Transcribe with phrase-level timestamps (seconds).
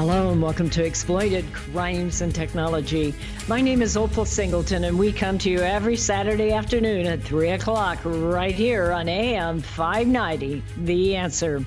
[0.00, 3.14] Hello and welcome to Exploited Crimes and Technology.
[3.48, 7.50] My name is Opal Singleton, and we come to you every Saturday afternoon at 3
[7.50, 10.62] o'clock right here on AM 590.
[10.78, 11.62] The answer.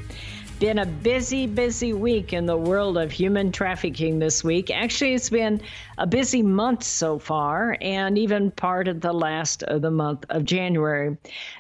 [0.64, 4.72] Been a busy, busy week in the world of human trafficking this week.
[4.72, 5.60] Actually, it's been
[5.98, 10.46] a busy month so far, and even part of the last of the month of
[10.46, 11.18] January.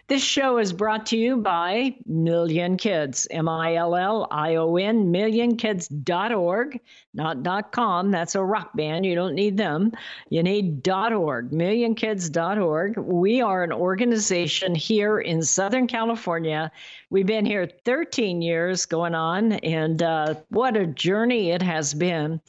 [0.07, 4.77] This show is brought to you by Million Kids, M I L L I O
[4.77, 6.79] N, millionkids.org,
[7.13, 8.09] not .com.
[8.09, 9.05] That's a rock band.
[9.05, 9.91] You don't need them.
[10.29, 12.97] You need .org, millionkids.org.
[12.97, 16.71] We are an organization here in Southern California.
[17.09, 22.39] We've been here 13 years going on, and uh, what a journey it has been.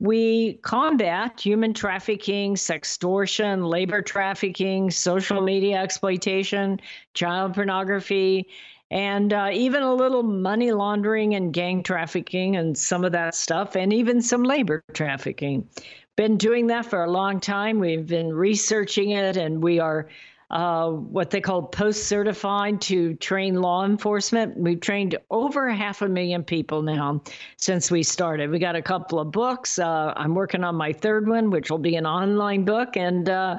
[0.00, 6.80] We combat human trafficking, sextortion, labor trafficking, social media exploitation,
[7.14, 8.48] child pornography,
[8.90, 13.76] and uh, even a little money laundering and gang trafficking and some of that stuff,
[13.76, 15.68] and even some labor trafficking.
[16.16, 17.78] Been doing that for a long time.
[17.78, 20.08] We've been researching it, and we are
[20.52, 24.54] uh, what they call post certified to train law enforcement.
[24.56, 27.22] We've trained over half a million people now
[27.56, 28.50] since we started.
[28.50, 29.78] We got a couple of books.
[29.78, 32.98] Uh, I'm working on my third one, which will be an online book.
[32.98, 33.58] And uh,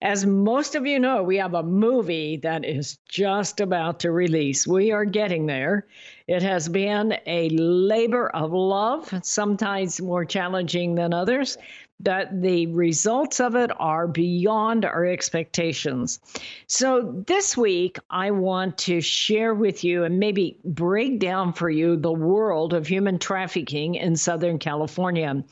[0.00, 4.66] as most of you know, we have a movie that is just about to release.
[4.66, 5.86] We are getting there.
[6.26, 11.58] It has been a labor of love, sometimes more challenging than others,
[12.00, 16.20] that the results of it are beyond our expectations.
[16.66, 21.96] So, this week, I want to share with you and maybe break down for you
[21.96, 25.44] the world of human trafficking in Southern California.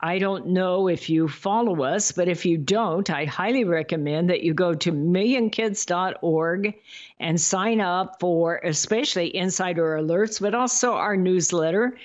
[0.00, 4.42] I don't know if you follow us, but if you don't, I highly recommend that
[4.42, 6.74] you go to millionkids.org
[7.18, 11.96] and sign up for especially insider alerts, but also our newsletter.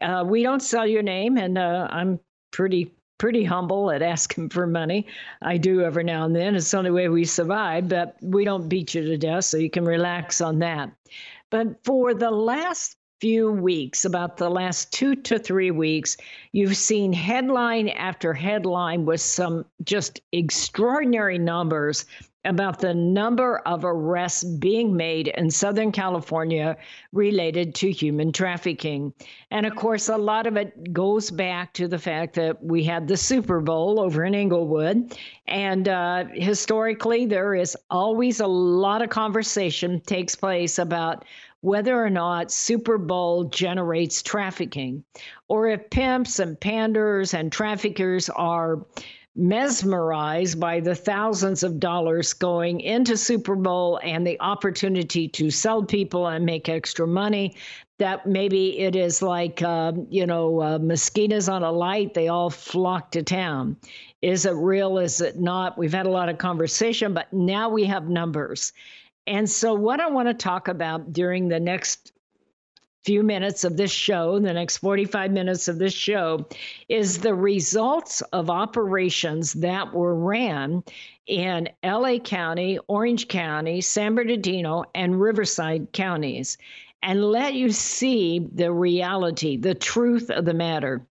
[0.00, 2.20] Uh, we don't sell your name, and uh, I'm
[2.52, 5.06] pretty pretty humble at asking for money.
[5.42, 6.56] I do every now and then.
[6.56, 9.70] It's the only way we survive, but we don't beat you to death, so you
[9.70, 10.90] can relax on that.
[11.50, 16.16] But for the last few weeks, about the last two to three weeks,
[16.52, 22.06] you've seen headline after headline with some just extraordinary numbers
[22.44, 26.76] about the number of arrests being made in Southern California
[27.12, 29.12] related to human trafficking.
[29.50, 33.06] And of course, a lot of it goes back to the fact that we had
[33.06, 35.14] the Super Bowl over in Inglewood.
[35.46, 41.26] And uh, historically, there is always a lot of conversation takes place about
[41.62, 45.04] whether or not Super Bowl generates trafficking,
[45.48, 48.86] or if pimps and panders and traffickers are
[49.36, 55.84] mesmerized by the thousands of dollars going into Super Bowl and the opportunity to sell
[55.84, 57.54] people and make extra money.
[57.98, 62.48] That maybe it is like, uh, you know, uh, mosquitoes on a light, they all
[62.48, 63.76] flock to town.
[64.22, 64.98] Is it real?
[64.98, 65.76] Is it not?
[65.76, 68.72] We've had a lot of conversation, but now we have numbers.
[69.26, 72.12] And so, what I want to talk about during the next
[73.04, 76.46] few minutes of this show, the next 45 minutes of this show,
[76.88, 80.82] is the results of operations that were ran
[81.26, 86.58] in LA County, Orange County, San Bernardino, and Riverside counties,
[87.02, 91.06] and let you see the reality, the truth of the matter.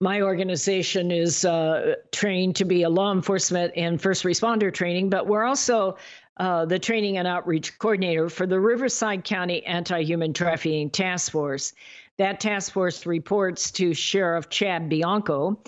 [0.00, 5.26] My organization is uh, trained to be a law enforcement and first responder training, but
[5.26, 5.96] we're also
[6.38, 11.72] uh, the training and outreach coordinator for the Riverside County Anti Human Trafficking Task Force.
[12.18, 15.58] That task force reports to Sheriff Chad Bianco,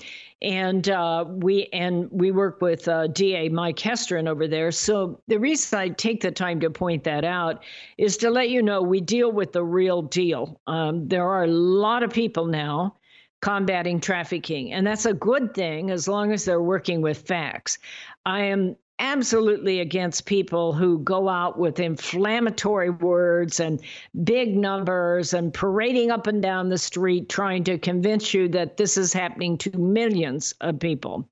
[0.42, 4.70] and uh, we and we work with uh, DA Mike Hestrin over there.
[4.70, 7.64] So the reason I take the time to point that out
[7.96, 10.60] is to let you know we deal with the real deal.
[10.66, 12.96] Um, there are a lot of people now
[13.40, 17.78] combating trafficking, and that's a good thing as long as they're working with facts.
[18.26, 23.80] I am absolutely against people who go out with inflammatory words and
[24.22, 28.96] big numbers and parading up and down the street trying to convince you that this
[28.96, 31.28] is happening to millions of people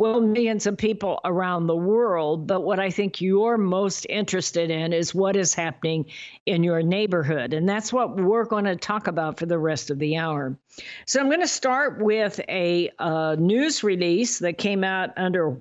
[0.00, 2.46] well, millions of people around the world.
[2.46, 6.06] But what I think you're most interested in is what is happening
[6.46, 7.52] in your neighborhood.
[7.52, 10.56] And that's what we're going to talk about for the rest of the hour.
[11.04, 15.60] So I'm going to start with a uh, news release that came out under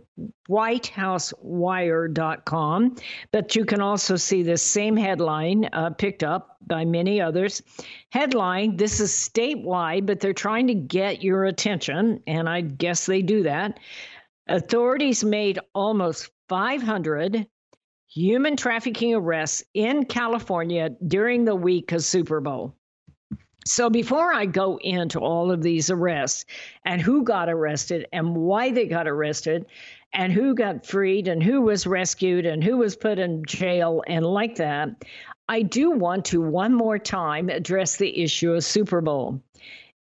[0.49, 2.95] whitehousewire.com,
[3.33, 7.61] but you can also see the same headline uh, picked up by many others.
[8.11, 13.21] Headline This is statewide, but they're trying to get your attention, and I guess they
[13.21, 13.77] do that.
[14.49, 17.45] Authorities made almost 500
[18.07, 22.73] human trafficking arrests in California during the week of Super Bowl.
[23.67, 26.45] So before I go into all of these arrests
[26.83, 29.67] and who got arrested and why they got arrested
[30.13, 34.25] and who got freed and who was rescued and who was put in jail and
[34.25, 34.89] like that,
[35.47, 39.43] I do want to one more time address the issue of Super Bowl.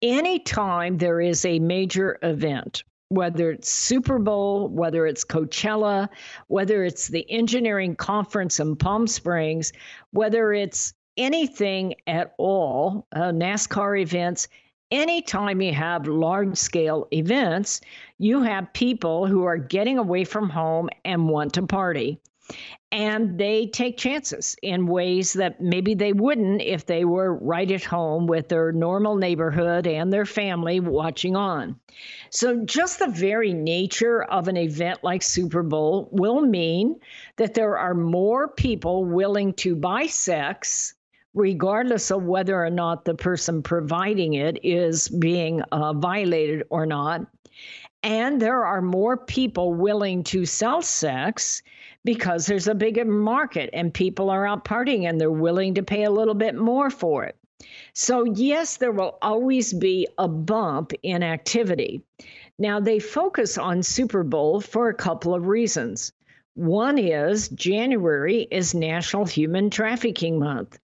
[0.01, 6.09] Anytime there is a major event, whether it's Super Bowl, whether it's Coachella,
[6.47, 9.73] whether it's the engineering conference in Palm Springs,
[10.13, 14.47] whether it's anything at all, uh, NASCAR events,
[14.93, 17.81] anytime you have large scale events,
[18.19, 22.21] you have people who are getting away from home and want to party
[22.93, 27.85] and they take chances in ways that maybe they wouldn't if they were right at
[27.85, 31.79] home with their normal neighborhood and their family watching on.
[32.31, 36.97] So, just the very nature of an event like Super Bowl will mean
[37.37, 40.95] that there are more people willing to buy sex.
[41.33, 47.25] Regardless of whether or not the person providing it is being uh, violated or not.
[48.03, 51.63] And there are more people willing to sell sex
[52.05, 56.05] because there's a bigger market and people are out partying and they're willing to pay
[56.05, 57.37] a little bit more for it.
[57.93, 62.03] So, yes, there will always be a bump in activity.
[62.59, 66.13] Now, they focus on Super Bowl for a couple of reasons.
[66.55, 70.79] One is January is National Human Trafficking Month.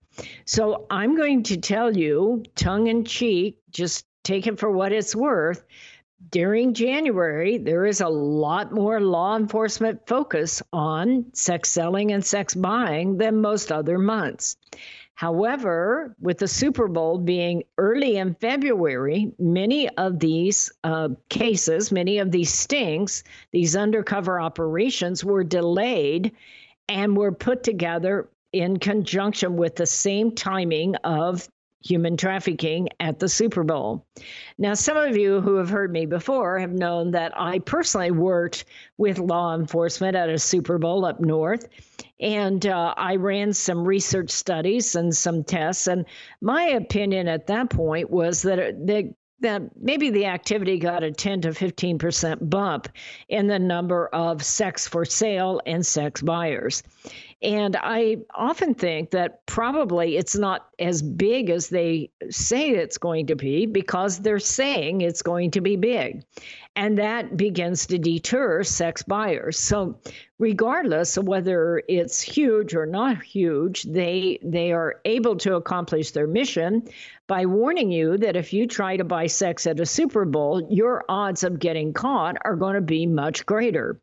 [0.44, 5.14] So, I'm going to tell you, tongue in cheek, just take it for what it's
[5.14, 5.64] worth,
[6.30, 12.54] during January, there is a lot more law enforcement focus on sex selling and sex
[12.54, 14.56] buying than most other months.
[15.14, 22.18] However, with the Super Bowl being early in February, many of these uh, cases, many
[22.18, 26.32] of these stings, these undercover operations were delayed
[26.88, 31.48] and were put together in conjunction with the same timing of
[31.86, 34.06] human trafficking at the Super Bowl.
[34.58, 38.64] Now, some of you who have heard me before have known that I personally worked
[38.98, 41.68] with law enforcement at a Super Bowl up north.
[42.18, 45.86] And uh, I ran some research studies and some tests.
[45.86, 46.06] And
[46.40, 51.42] my opinion at that point was that, that that maybe the activity got a 10
[51.42, 52.88] to 15% bump
[53.28, 56.82] in the number of sex for sale and sex buyers.
[57.42, 63.26] And I often think that probably it's not as big as they say it's going
[63.26, 66.22] to be because they're saying it's going to be big.
[66.74, 69.58] And that begins to deter sex buyers.
[69.58, 69.98] So,
[70.38, 76.26] regardless of whether it's huge or not huge, they, they are able to accomplish their
[76.26, 76.86] mission
[77.26, 81.04] by warning you that if you try to buy sex at a Super Bowl, your
[81.08, 83.98] odds of getting caught are going to be much greater.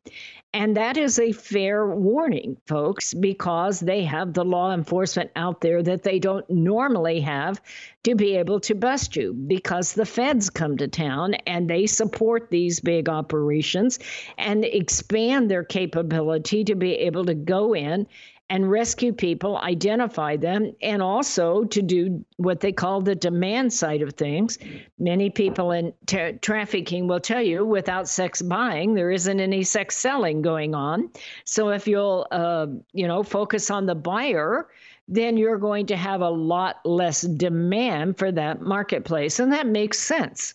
[0.56, 5.82] And that is a fair warning, folks, because they have the law enforcement out there
[5.82, 7.62] that they don't normally have
[8.04, 12.50] to be able to bust you because the feds come to town and they support
[12.50, 14.00] these big operations
[14.38, 18.08] and expand their capability to be able to go in
[18.50, 24.02] and rescue people, identify them, and also to do what they call the demand side
[24.02, 24.60] of things.
[25.00, 29.98] Many people in tra- trafficking will tell you without sex buying, there isn't any sex
[29.98, 31.10] selling going on.
[31.46, 34.68] So if you'll, uh, you know, focus on the buyer,
[35.08, 39.40] then you're going to have a lot less demand for that marketplace.
[39.40, 40.54] And that makes sense.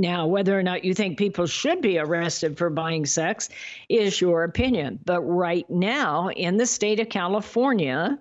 [0.00, 3.48] Now, whether or not you think people should be arrested for buying sex
[3.88, 5.00] is your opinion.
[5.04, 8.16] But right now, in the state of California,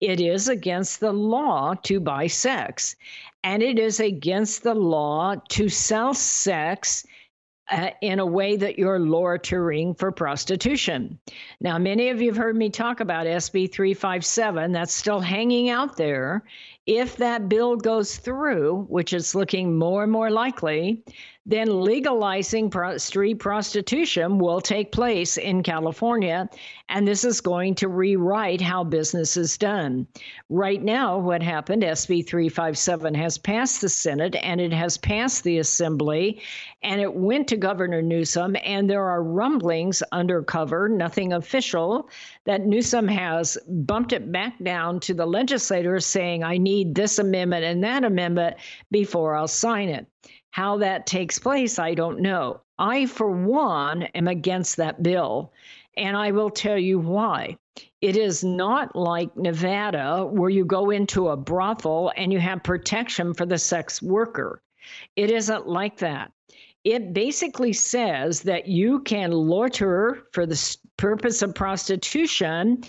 [0.00, 2.94] it is against the law to buy sex.
[3.42, 7.04] And it is against the law to sell sex
[7.70, 11.18] uh, in a way that you're loitering for prostitution.
[11.60, 14.72] Now, many of you have heard me talk about SB 357.
[14.72, 16.44] That's still hanging out there
[16.88, 21.04] if that bill goes through, which is looking more and more likely,
[21.44, 26.48] then legalizing street prostitution will take place in California.
[26.90, 30.06] And this is going to rewrite how business is done.
[30.50, 35.58] Right now, what happened, SB 357 has passed the Senate and it has passed the
[35.58, 36.40] Assembly,
[36.82, 38.56] and it went to Governor Newsom.
[38.62, 42.10] And there are rumblings undercover, nothing official,
[42.48, 47.62] that Newsom has bumped it back down to the legislators saying, I need this amendment
[47.62, 48.56] and that amendment
[48.90, 50.06] before I'll sign it.
[50.50, 52.62] How that takes place, I don't know.
[52.78, 55.52] I, for one, am against that bill,
[55.98, 57.58] and I will tell you why.
[58.00, 63.34] It is not like Nevada, where you go into a brothel and you have protection
[63.34, 64.62] for the sex worker.
[65.16, 66.32] It isn't like that.
[66.82, 70.56] It basically says that you can loiter for the
[70.98, 72.84] purpose of prostitution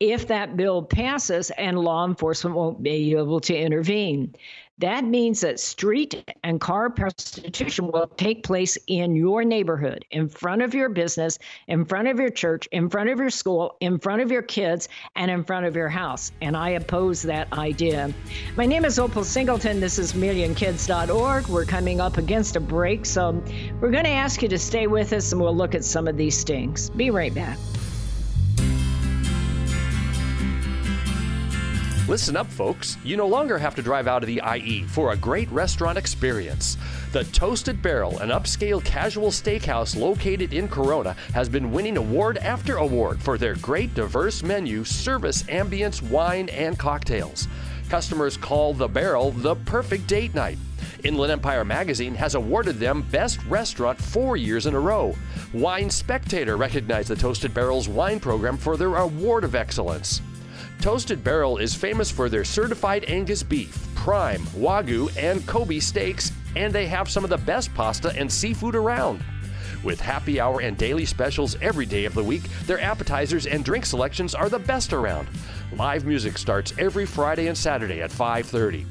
[0.00, 4.34] if that bill passes and law enforcement won't be able to intervene.
[4.80, 10.62] That means that street and car prostitution will take place in your neighborhood, in front
[10.62, 14.22] of your business, in front of your church, in front of your school, in front
[14.22, 16.32] of your kids, and in front of your house.
[16.40, 18.10] And I oppose that idea.
[18.56, 19.80] My name is Opal Singleton.
[19.80, 21.48] This is millionkids.org.
[21.48, 23.32] We're coming up against a break, so
[23.82, 26.16] we're going to ask you to stay with us and we'll look at some of
[26.16, 26.88] these stings.
[26.88, 27.58] Be right back.
[32.10, 32.96] Listen up, folks.
[33.04, 36.76] You no longer have to drive out of the IE for a great restaurant experience.
[37.12, 42.78] The Toasted Barrel, an upscale casual steakhouse located in Corona, has been winning award after
[42.78, 47.46] award for their great diverse menu, service, ambience, wine, and cocktails.
[47.88, 50.58] Customers call the Barrel the perfect date night.
[51.04, 55.14] Inland Empire magazine has awarded them Best Restaurant four years in a row.
[55.52, 60.20] Wine Spectator recognized the Toasted Barrel's wine program for their award of excellence.
[60.80, 66.72] Toasted Barrel is famous for their certified Angus beef, prime, wagyu, and Kobe steaks, and
[66.72, 69.22] they have some of the best pasta and seafood around.
[69.84, 73.84] With happy hour and daily specials every day of the week, their appetizers and drink
[73.84, 75.28] selections are the best around.
[75.76, 78.86] Live music starts every Friday and Saturday at 5:30.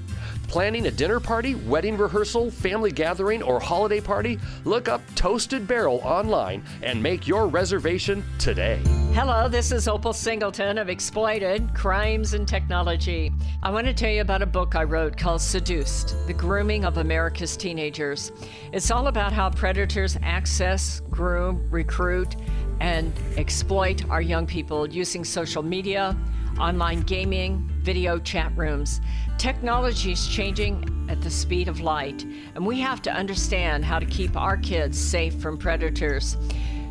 [0.49, 4.39] Planning a dinner party, wedding rehearsal, family gathering, or holiday party?
[4.65, 8.81] Look up Toasted Barrel online and make your reservation today.
[9.13, 13.31] Hello, this is Opal Singleton of Exploited Crimes and Technology.
[13.61, 16.97] I want to tell you about a book I wrote called Seduced The Grooming of
[16.97, 18.31] America's Teenagers.
[18.73, 22.35] It's all about how predators access, groom, recruit,
[22.79, 26.17] and exploit our young people using social media,
[26.59, 28.99] online gaming, video chat rooms.
[29.39, 34.05] Technology is changing at the speed of light, and we have to understand how to
[34.05, 36.35] keep our kids safe from predators.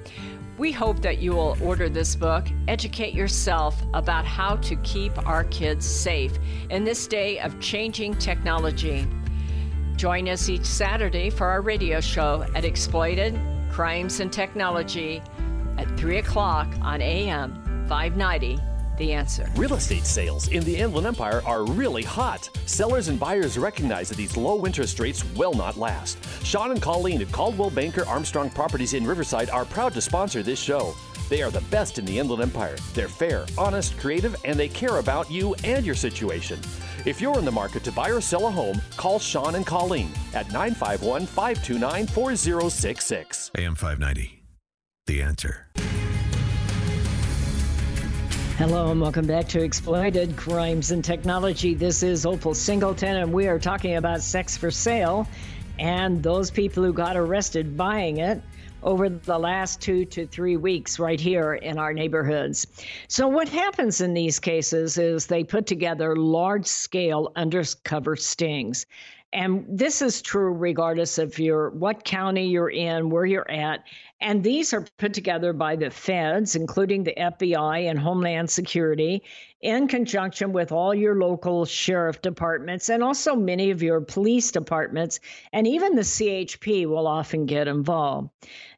[0.59, 5.45] We hope that you will order this book, educate yourself about how to keep our
[5.45, 6.35] kids safe
[6.69, 9.07] in this day of changing technology.
[9.96, 15.22] Join us each Saturday for our radio show at Exploited Crimes and Technology
[15.78, 17.54] at 3 o'clock on AM
[17.88, 18.58] 590.
[18.98, 19.50] The answer.
[19.56, 22.48] Real estate sales in the Inland Empire are really hot.
[22.66, 26.18] Sellers and buyers recognize that these low interest rates will not last.
[26.44, 30.58] Sean and Colleen at Coldwell Banker Armstrong Properties in Riverside are proud to sponsor this
[30.58, 30.94] show.
[31.28, 32.76] They are the best in the Inland Empire.
[32.94, 36.58] They're fair, honest, creative, and they care about you and your situation.
[37.06, 40.10] If you're in the market to buy or sell a home, call Sean and Colleen
[40.34, 43.52] at 951 529 4066.
[43.56, 44.42] AM 590.
[45.06, 45.68] The answer.
[48.58, 51.75] Hello and welcome back to Exploited Crimes and Technology.
[51.75, 55.28] This is Opal Singleton, and we are talking about sex for sale
[55.78, 58.42] and those people who got arrested buying it
[58.87, 62.66] over the last two to three weeks right here in our neighborhoods.
[63.09, 68.87] So, what happens in these cases is they put together large scale undercover stings.
[69.33, 73.83] And this is true regardless of your what county you're in, where you're at.
[74.20, 79.23] And these are put together by the feds, including the FBI and Homeland Security,
[79.61, 85.20] in conjunction with all your local sheriff departments and also many of your police departments.
[85.52, 88.30] And even the CHP will often get involved.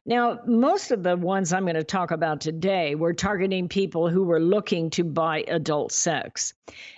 [0.05, 4.23] Now, most of the ones I'm going to talk about today were targeting people who
[4.23, 6.53] were looking to buy adult sex.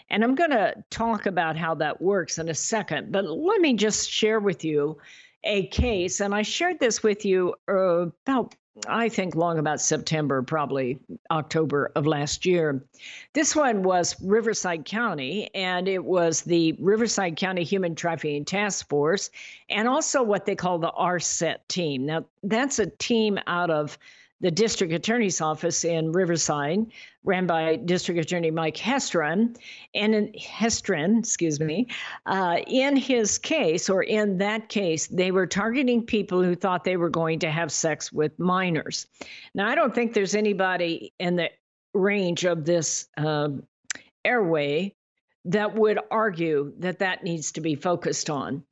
[0.10, 3.12] And I'm going to talk about how that works in a second.
[3.12, 4.98] But let me just share with you
[5.43, 6.19] a case.
[6.19, 8.55] And I shared this with you uh, about
[8.88, 12.86] I think long about September, probably October of last year.
[13.33, 19.29] This one was Riverside County, and it was the Riverside County Human Trafficking Task Force,
[19.69, 22.05] and also what they call the RSET team.
[22.05, 23.98] Now, that's a team out of
[24.41, 26.88] the district attorney's office in Riverside,
[27.24, 29.55] ran by District Attorney Mike Hestrin.
[29.93, 31.88] And in Hestron, excuse me,
[32.25, 36.98] uh, in his case, or in that case, they were targeting people who thought they
[36.98, 39.05] were going to have sex with minors.
[39.53, 41.51] Now, I don't think there's anybody in the
[41.93, 43.50] range of this uh,
[44.25, 44.95] airway
[45.45, 48.63] that would argue that that needs to be focused on.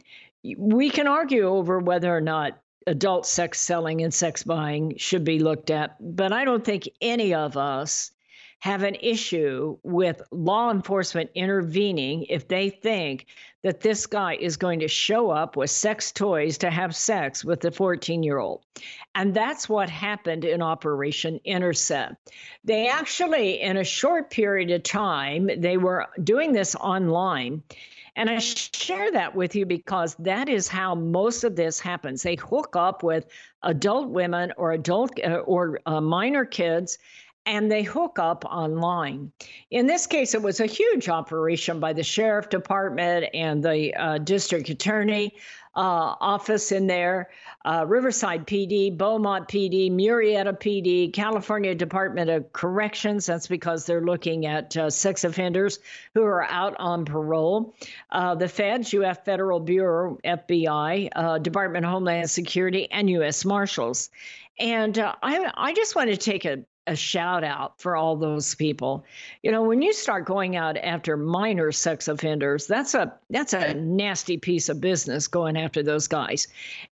[0.58, 5.40] We can argue over whether or not adult sex selling and sex buying should be
[5.40, 5.96] looked at.
[6.00, 8.12] But I don't think any of us
[8.62, 13.28] have an issue with law enforcement intervening if they think
[13.64, 17.62] that this guy is going to show up with sex toys to have sex with
[17.62, 18.64] the 14 year old.
[19.16, 22.16] And that's what happened in Operation Intercept.
[22.64, 27.64] They actually, in a short period of time, they were doing this online
[28.20, 32.22] And I share that with you because that is how most of this happens.
[32.22, 33.28] They hook up with
[33.64, 36.98] adult women or adult uh, or uh, minor kids
[37.46, 39.32] and they hook up online.
[39.72, 44.18] In this case, it was a huge operation by the sheriff department and the uh,
[44.18, 45.34] district attorney
[45.80, 47.30] uh, office in there,
[47.64, 53.26] uh, Riverside PD, Beaumont PD, Murrieta PD, California Department of Corrections.
[53.26, 55.80] That's because they're looking at uh, sex offenders
[56.14, 57.74] who are out on parole.
[58.12, 63.46] Uh, the feds, UF Federal Bureau, FBI, uh, Department of Homeland Security, and U.S.
[63.46, 64.10] Marshals.
[64.60, 68.56] And uh, I, I just want to take a, a shout out for all those
[68.56, 69.06] people.
[69.44, 73.74] You know, when you start going out after minor sex offenders, that's a that's a
[73.76, 76.48] nasty piece of business going after those guys,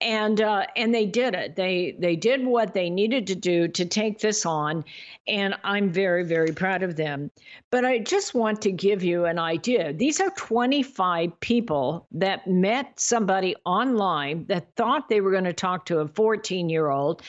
[0.01, 1.57] and uh, and they did it.
[1.57, 4.85] They they did what they needed to do to take this on,
[5.29, 7.31] and I'm very very proud of them.
[7.71, 9.93] But I just want to give you an idea.
[9.93, 15.87] These are 25 people that met somebody online that thought they were going to talk
[15.87, 17.23] to a 14 year old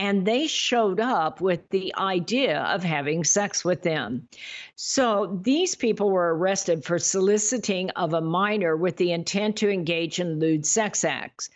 [0.00, 4.26] and they showed up with the idea of having sex with them.
[4.74, 10.18] So these people were arrested for soliciting of a minor with the intent to engage
[10.18, 11.50] in lewd sex acts.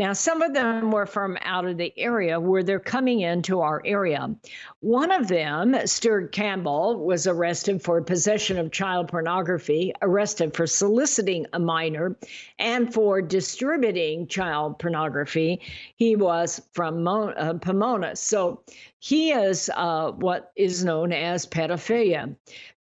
[0.00, 3.82] Now, some of them were from out of the area where they're coming into our
[3.84, 4.34] area.
[4.80, 11.44] One of them, Stuart Campbell, was arrested for possession of child pornography, arrested for soliciting
[11.52, 12.16] a minor,
[12.58, 15.60] and for distributing child pornography.
[15.96, 18.16] He was from uh, Pomona.
[18.16, 18.62] So
[19.00, 22.34] he is uh, what is known as pedophilia.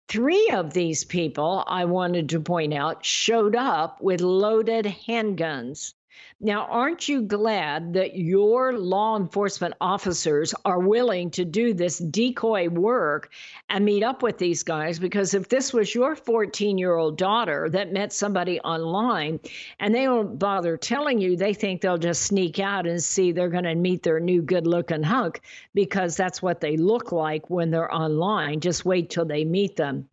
[0.06, 5.94] Three of these people, I wanted to point out, showed up with loaded handguns.
[6.40, 12.68] Now, aren't you glad that your law enforcement officers are willing to do this decoy
[12.68, 13.32] work
[13.70, 15.00] and meet up with these guys?
[15.00, 19.40] Because if this was your 14 year old daughter that met somebody online
[19.80, 23.48] and they don't bother telling you, they think they'll just sneak out and see they're
[23.48, 25.40] going to meet their new good looking hunk
[25.74, 28.60] because that's what they look like when they're online.
[28.60, 30.08] Just wait till they meet them.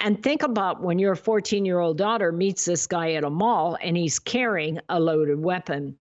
[0.00, 3.76] And think about when your 14 year old daughter meets this guy at a mall
[3.80, 5.98] and he's carrying a loaded weapon.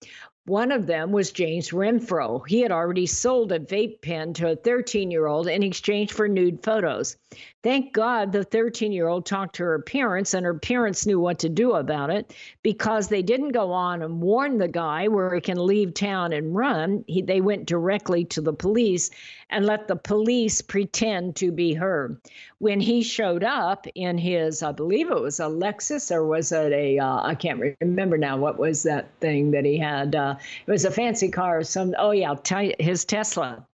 [0.46, 2.46] One of them was James Renfro.
[2.46, 6.28] He had already sold a vape pen to a 13 year old in exchange for
[6.28, 7.16] nude photos.
[7.64, 11.40] Thank God the 13 year old talked to her parents, and her parents knew what
[11.40, 15.40] to do about it because they didn't go on and warn the guy where he
[15.40, 17.06] can leave town and run.
[17.08, 19.12] He, they went directly to the police
[19.54, 22.20] and let the police pretend to be her.
[22.60, 26.74] When he showed up in his, I believe it was a Lexus or was it
[26.74, 27.00] a?
[27.00, 30.16] Uh, I can't remember now, what was that thing that he had?
[30.16, 30.36] Uh,
[30.66, 32.34] it was a fancy car or some, oh yeah,
[32.80, 33.66] his Tesla.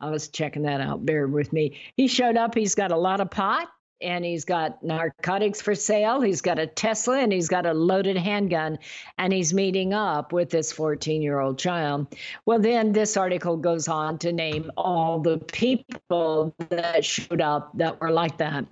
[0.00, 1.04] I was checking that out.
[1.04, 1.78] Bear with me.
[1.96, 2.54] He showed up.
[2.54, 3.68] He's got a lot of pot
[4.00, 6.20] and he's got narcotics for sale.
[6.20, 8.78] He's got a Tesla and he's got a loaded handgun,
[9.18, 12.06] and he's meeting up with this 14 year old child.
[12.46, 18.00] Well, then this article goes on to name all the people that showed up that
[18.00, 18.64] were like that.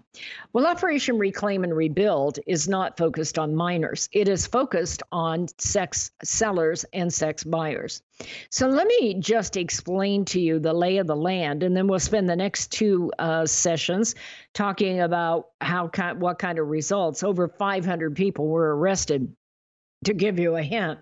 [0.52, 6.10] Well, Operation Reclaim and Rebuild is not focused on minors, it is focused on sex
[6.22, 8.02] sellers and sex buyers.
[8.50, 11.98] So let me just explain to you the lay of the land, and then we'll
[11.98, 14.14] spend the next two uh, sessions
[14.54, 17.22] talking about how what kind of results.
[17.22, 19.34] Over 500 people were arrested
[20.04, 20.98] to give you a hint.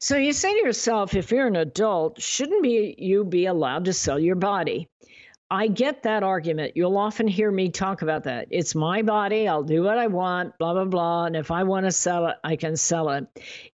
[0.00, 3.92] So you say to yourself, if you're an adult, shouldn't be you be allowed to
[3.92, 4.88] sell your body?
[5.52, 6.78] I get that argument.
[6.78, 8.48] You'll often hear me talk about that.
[8.48, 9.46] It's my body.
[9.46, 11.26] I'll do what I want, blah, blah, blah.
[11.26, 13.26] And if I want to sell it, I can sell it.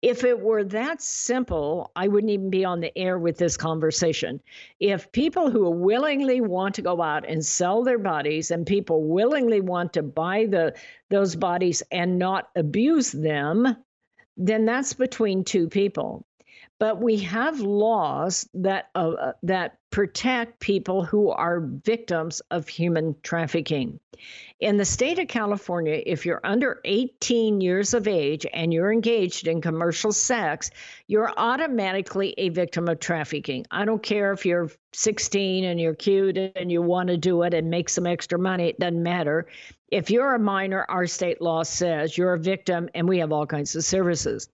[0.01, 4.41] If it were that simple, I wouldn't even be on the air with this conversation.
[4.81, 9.61] If people who willingly want to go out and sell their bodies and people willingly
[9.61, 10.75] want to buy the
[11.11, 13.77] those bodies and not abuse them,
[14.39, 16.25] then that's between two people
[16.79, 23.17] but we have laws that uh, uh, that protect people who are victims of human
[23.23, 23.99] trafficking.
[24.61, 29.47] In the state of California, if you're under 18 years of age and you're engaged
[29.47, 30.71] in commercial sex,
[31.07, 33.67] you're automatically a victim of trafficking.
[33.71, 37.53] I don't care if you're 16 and you're cute and you want to do it
[37.53, 39.47] and make some extra money, it doesn't matter.
[39.93, 43.47] If you're a minor, our state law says you're a victim and we have all
[43.47, 44.49] kinds of services.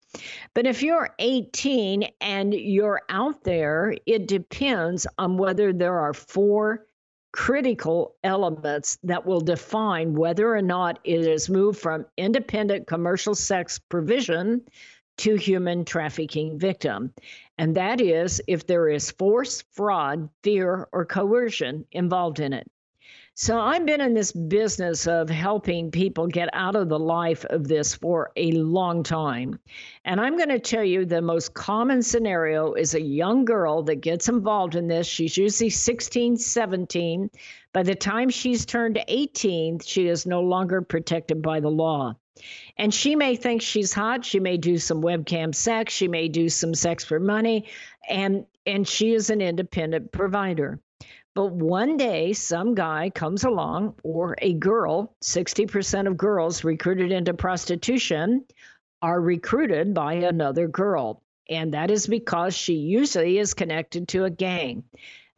[0.53, 6.87] But if you're 18 and you're out there, it depends on whether there are four
[7.33, 13.79] critical elements that will define whether or not it is moved from independent commercial sex
[13.79, 14.61] provision
[15.17, 17.13] to human trafficking victim.
[17.57, 22.71] And that is if there is force, fraud, fear, or coercion involved in it.
[23.35, 27.67] So I've been in this business of helping people get out of the life of
[27.67, 29.59] this for a long time.
[30.05, 34.03] And I'm going to tell you the most common scenario is a young girl that
[34.03, 35.07] gets involved in this.
[35.07, 37.31] She's usually 16, 17.
[37.73, 42.15] By the time she's turned 18, she is no longer protected by the law.
[42.77, 44.27] And she may think she's hot.
[44.27, 45.95] She may do some webcam sex.
[45.95, 47.67] She may do some sex for money.
[48.07, 50.81] And and she is an independent provider.
[51.35, 57.33] But one day, some guy comes along, or a girl, 60% of girls recruited into
[57.33, 58.45] prostitution
[59.01, 61.23] are recruited by another girl.
[61.49, 64.85] And that is because she usually is connected to a gang.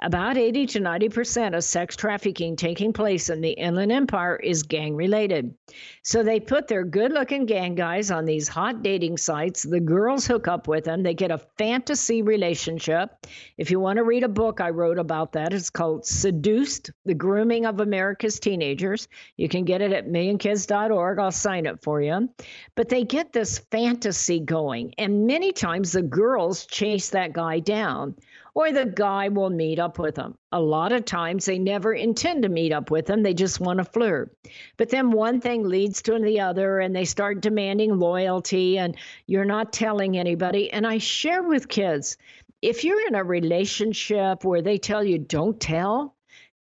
[0.04, 4.94] About 80 to 90% of sex trafficking taking place in the Inland Empire is gang
[4.94, 5.54] related.
[6.02, 9.62] So they put their good looking gang guys on these hot dating sites.
[9.62, 11.02] The girls hook up with them.
[11.02, 13.26] They get a fantasy relationship.
[13.56, 17.14] If you want to read a book I wrote about that, it's called Seduced The
[17.14, 19.08] Grooming of America's Teenagers.
[19.38, 21.18] You can get it at millionkids.org.
[21.18, 22.28] I'll sign it for you.
[22.74, 24.92] But they get this fantasy going.
[24.98, 28.16] And many times the girls chase that guy down
[28.54, 30.38] or the guy will meet up with them.
[30.52, 33.78] A lot of times they never intend to meet up with them, they just want
[33.78, 34.36] to flirt.
[34.76, 39.44] But then one thing leads to the other, and they start demanding loyalty, and you're
[39.44, 40.72] not telling anybody.
[40.72, 42.16] And I share with kids
[42.62, 46.14] if you're in a relationship where they tell you don't tell,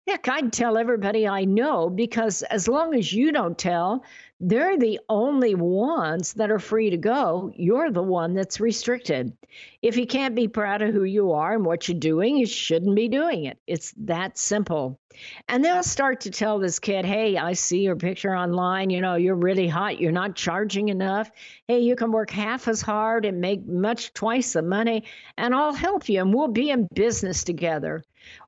[0.08, 4.04] Heck, I'd tell everybody I know because as long as you don't tell,
[4.44, 7.52] they're the only ones that are free to go.
[7.54, 9.32] You're the one that's restricted.
[9.82, 12.96] If you can't be proud of who you are and what you're doing, you shouldn't
[12.96, 13.58] be doing it.
[13.68, 14.98] It's that simple.
[15.48, 18.90] And they'll start to tell this kid, hey, I see your picture online.
[18.90, 20.00] You know, you're really hot.
[20.00, 21.30] You're not charging enough.
[21.68, 25.04] Hey, you can work half as hard and make much twice the money,
[25.36, 28.02] and I'll help you, and we'll be in business together.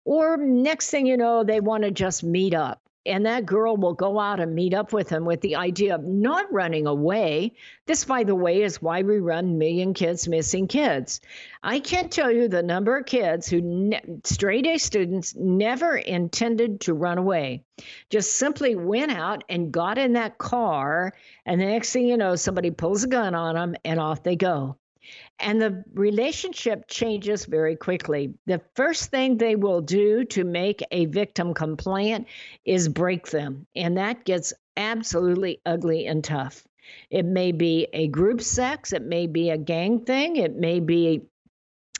[0.05, 3.95] Or next thing you know, they want to just meet up and that girl will
[3.95, 7.53] go out and meet up with him with the idea of not running away.
[7.87, 11.21] This, by the way, is why we run Million Kids Missing Kids.
[11.63, 16.81] I can't tell you the number of kids who, ne- straight A students, never intended
[16.83, 17.65] to run away,
[18.11, 21.13] just simply went out and got in that car.
[21.45, 24.37] And the next thing you know, somebody pulls a gun on them and off they
[24.37, 24.77] go.
[25.39, 28.35] And the relationship changes very quickly.
[28.47, 32.27] The first thing they will do to make a victim compliant
[32.65, 33.67] is break them.
[33.75, 36.65] And that gets absolutely ugly and tough.
[37.11, 41.23] It may be a group sex, it may be a gang thing, it may be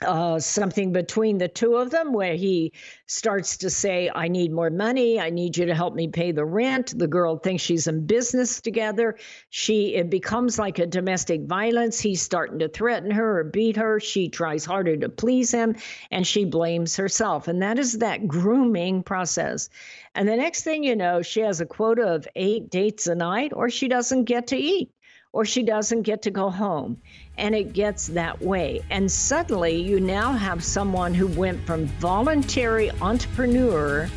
[0.01, 2.73] uh, something between the two of them where he
[3.07, 5.21] starts to say, I need more money.
[5.21, 6.97] I need you to help me pay the rent.
[6.97, 9.17] The girl thinks she's in business together.
[9.49, 11.99] She it becomes like a domestic violence.
[11.99, 14.01] He's starting to threaten her or beat her.
[14.01, 15.77] She tries harder to please him
[16.11, 17.47] and she blames herself.
[17.47, 19.69] And that is that grooming process.
[20.13, 23.53] And the next thing you know, she has a quota of eight dates a night
[23.53, 24.91] or she doesn't get to eat
[25.35, 26.97] or she doesn't get to go home.
[27.37, 28.81] And it gets that way.
[28.89, 34.09] And suddenly you now have someone who went from voluntary entrepreneur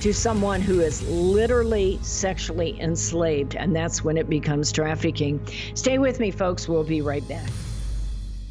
[0.00, 3.54] to someone who is literally sexually enslaved.
[3.54, 5.46] And that's when it becomes trafficking.
[5.74, 6.66] Stay with me, folks.
[6.66, 7.50] We'll be right back.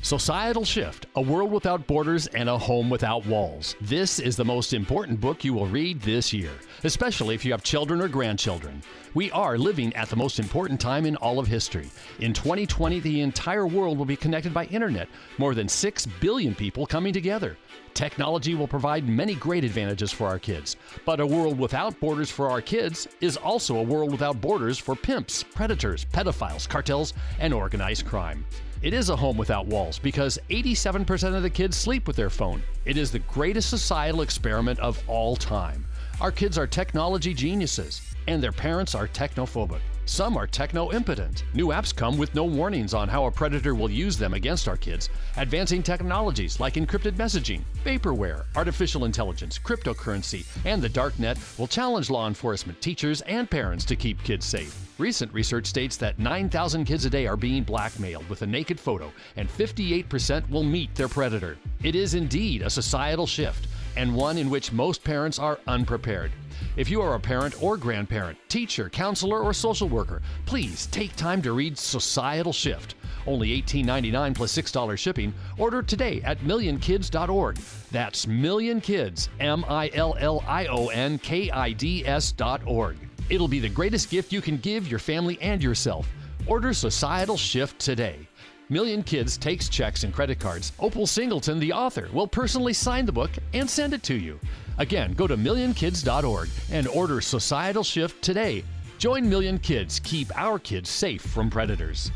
[0.06, 3.76] Societal Shift A World Without Borders and a Home Without Walls.
[3.82, 6.52] This is the most important book you will read this year,
[6.84, 8.84] especially if you have children or grandchildren.
[9.16, 11.90] We are living at the most important time in all of history.
[12.20, 16.86] In 2020, the entire world will be connected by internet, more than 6 billion people
[16.86, 17.58] coming together.
[17.96, 22.50] Technology will provide many great advantages for our kids, but a world without borders for
[22.50, 28.06] our kids is also a world without borders for pimps, predators, pedophiles, cartels, and organized
[28.06, 28.46] crime.
[28.82, 32.62] It is a home without walls because 87% of the kids sleep with their phone.
[32.84, 35.86] It is the greatest societal experiment of all time.
[36.20, 39.80] Our kids are technology geniuses, and their parents are technophobic.
[40.08, 41.46] Some are techno impotent.
[41.56, 44.78] New apps come with no warnings on how a predator will use them against our
[44.78, 45.10] kids.
[45.38, 52.12] Advancing technologies like encrypted messaging, vaporware, artificial intelligence, cryptocurrency, and the dark net will challenge
[52.12, 54.80] law enforcement, teachers, and parents to keep kids safe.
[55.00, 59.12] Recent research states that 9,000 kids a day are being blackmailed with a naked photo,
[59.38, 61.58] and 58% will meet their predator.
[61.84, 66.32] It is indeed a societal shift, and one in which most parents are unprepared.
[66.78, 71.42] If you are a parent or grandparent, teacher, counselor, or social worker, please take time
[71.42, 72.96] to read Societal Shift.
[73.28, 75.34] Only $18.99 plus $6 shipping.
[75.58, 77.58] Order today at millionkids.org.
[77.92, 82.98] That's millionkids, M I L L I O N K I D S.org.
[83.30, 86.08] It'll be the greatest gift you can give your family and yourself.
[86.48, 88.28] Order Societal Shift today.
[88.70, 90.72] Million Kids takes checks and credit cards.
[90.80, 94.40] Opal Singleton, the author, will personally sign the book and send it to you.
[94.80, 98.64] Again, go to millionkids.org and order Societal Shift today.
[98.98, 100.00] Join Million Kids.
[100.00, 102.12] Keep our kids safe from predators.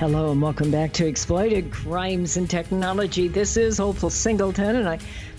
[0.00, 3.28] Hello and welcome back to Exploited Crimes and Technology.
[3.28, 4.98] This is Opal Singleton, and I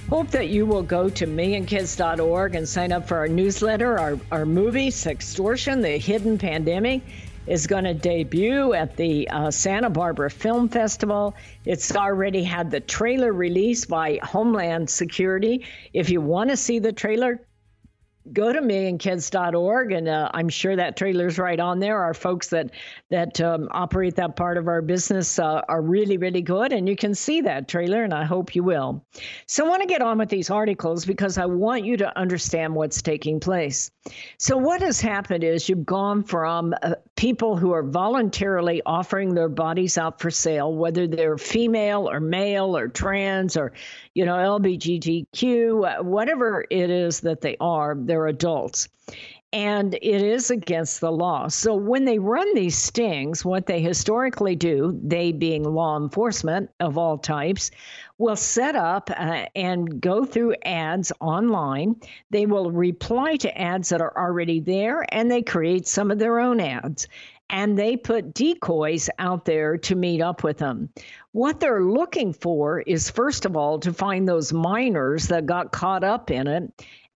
[0.09, 3.97] hope that you will go to millionkids.org and sign up for our newsletter.
[3.97, 7.01] Our, our movie, Sextortion, The Hidden Pandemic,
[7.47, 11.35] is going to debut at the uh, Santa Barbara Film Festival.
[11.63, 15.65] It's already had the trailer released by Homeland Security.
[15.93, 17.39] If you want to see the trailer,
[18.33, 22.01] go to millionkids.org and uh, i'm sure that trailer's right on there.
[22.01, 22.71] Our folks that
[23.09, 26.95] that um, operate that part of our business uh, are really really good and you
[26.95, 29.05] can see that trailer and i hope you will.
[29.47, 32.73] So i want to get on with these articles because i want you to understand
[32.73, 33.91] what's taking place.
[34.37, 39.49] So what has happened is you've gone from uh, people who are voluntarily offering their
[39.49, 43.71] bodies out for sale whether they're female or male or trans or
[44.13, 48.87] you know lbgtq whatever it is that they are they're adults.
[49.51, 51.47] And it is against the law.
[51.47, 56.97] So when they run these stings, what they historically do, they being law enforcement of
[56.97, 57.71] all types,
[58.17, 61.95] will set up uh, and go through ads online.
[62.31, 66.39] They will reply to ads that are already there and they create some of their
[66.39, 67.07] own ads
[67.49, 70.89] and they put decoys out there to meet up with them.
[71.33, 76.03] What they're looking for is, first of all, to find those minors that got caught
[76.03, 76.71] up in it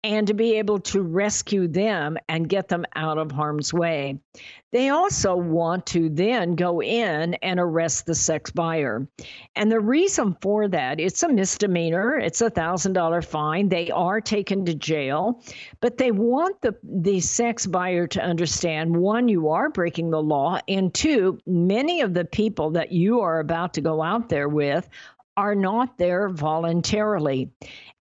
[0.04, 4.20] and to be able to rescue them and get them out of harm's way.
[4.72, 9.08] They also want to then go in and arrest the sex buyer.
[9.56, 13.70] And the reason for that, it's a misdemeanor, it's a $1,000 fine.
[13.70, 15.42] They are taken to jail,
[15.80, 20.60] but they want the, the sex buyer to understand one, you are breaking the law,
[20.68, 24.88] and two, many of the people that you are about to go out there with
[25.38, 27.52] are not there voluntarily.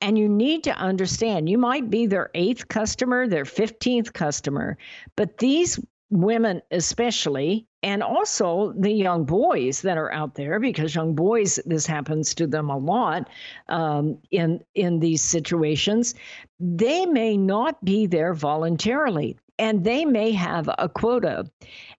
[0.00, 4.78] And you need to understand you might be their eighth customer, their 15th customer,
[5.16, 11.14] but these women, especially, and also the young boys that are out there, because young
[11.14, 13.28] boys, this happens to them a lot
[13.68, 16.14] um, in, in these situations,
[16.60, 21.44] they may not be there voluntarily and they may have a quota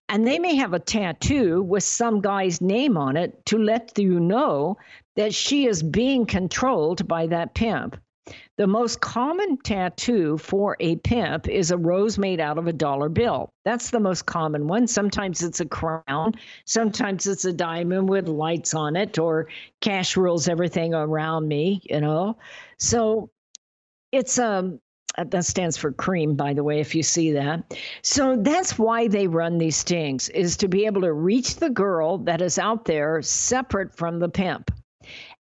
[0.08, 4.20] and they may have a tattoo with some guy's name on it to let you
[4.20, 4.76] know
[5.16, 7.96] that she is being controlled by that pimp.
[8.56, 13.08] The most common tattoo for a pimp is a rose made out of a dollar
[13.08, 13.50] bill.
[13.64, 14.86] That's the most common one.
[14.86, 19.48] Sometimes it's a crown, sometimes it's a diamond with lights on it, or
[19.80, 22.38] cash rules everything around me, you know.
[22.78, 23.30] So
[24.10, 24.80] it's um
[25.16, 27.74] Uh, that stands for cream by the way if you see that.
[28.02, 32.18] So that's why they run these stings is to be able to reach the girl
[32.18, 34.70] that is out there separate from the pimp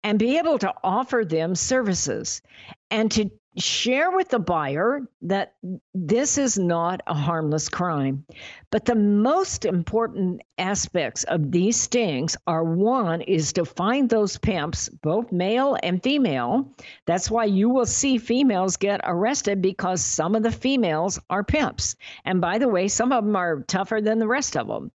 [0.03, 2.41] and be able to offer them services
[2.89, 5.55] and to share with the buyer that
[5.93, 8.25] this is not a harmless crime.
[8.69, 14.87] But the most important aspects of these stings are one is to find those pimps,
[14.87, 16.73] both male and female.
[17.05, 21.97] That's why you will see females get arrested because some of the females are pimps.
[22.23, 24.91] And by the way, some of them are tougher than the rest of them.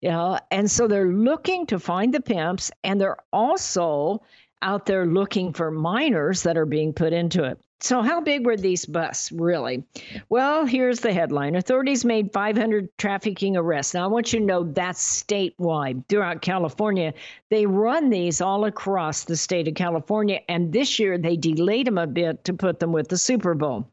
[0.00, 4.22] You know, and so they're looking to find the pimps and they're also
[4.62, 7.58] out there looking for minors that are being put into it.
[7.80, 9.84] So, how big were these busts really?
[10.30, 13.92] Well, here's the headline Authorities made 500 trafficking arrests.
[13.92, 17.12] Now, I want you to know that's statewide throughout California.
[17.50, 21.98] They run these all across the state of California, and this year they delayed them
[21.98, 23.92] a bit to put them with the Super Bowl.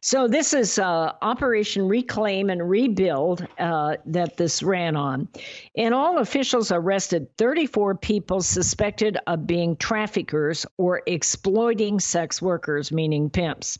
[0.00, 5.28] So this is uh, Operation Reclaim and Rebuild uh, that this ran on.
[5.76, 13.30] And all officials arrested 34 people suspected of being traffickers or exploiting sex workers, meaning
[13.30, 13.78] pimps.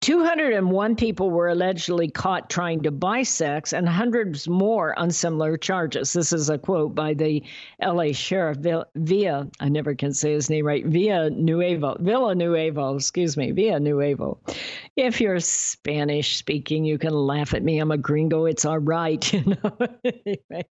[0.00, 6.14] 201 people were allegedly caught trying to buy sex and hundreds more on similar charges.
[6.14, 7.42] This is a quote by the
[7.82, 8.56] LA sheriff
[8.94, 14.38] via, I never can say his name right, Via Nuevo, Villanueva, excuse me, Via Nuevo.
[14.96, 17.78] If you're Spanish speaking, you can laugh at me.
[17.78, 18.46] I'm a gringo.
[18.46, 19.20] It's all right.
[19.40, 19.76] You know?
[20.04, 20.64] anyway.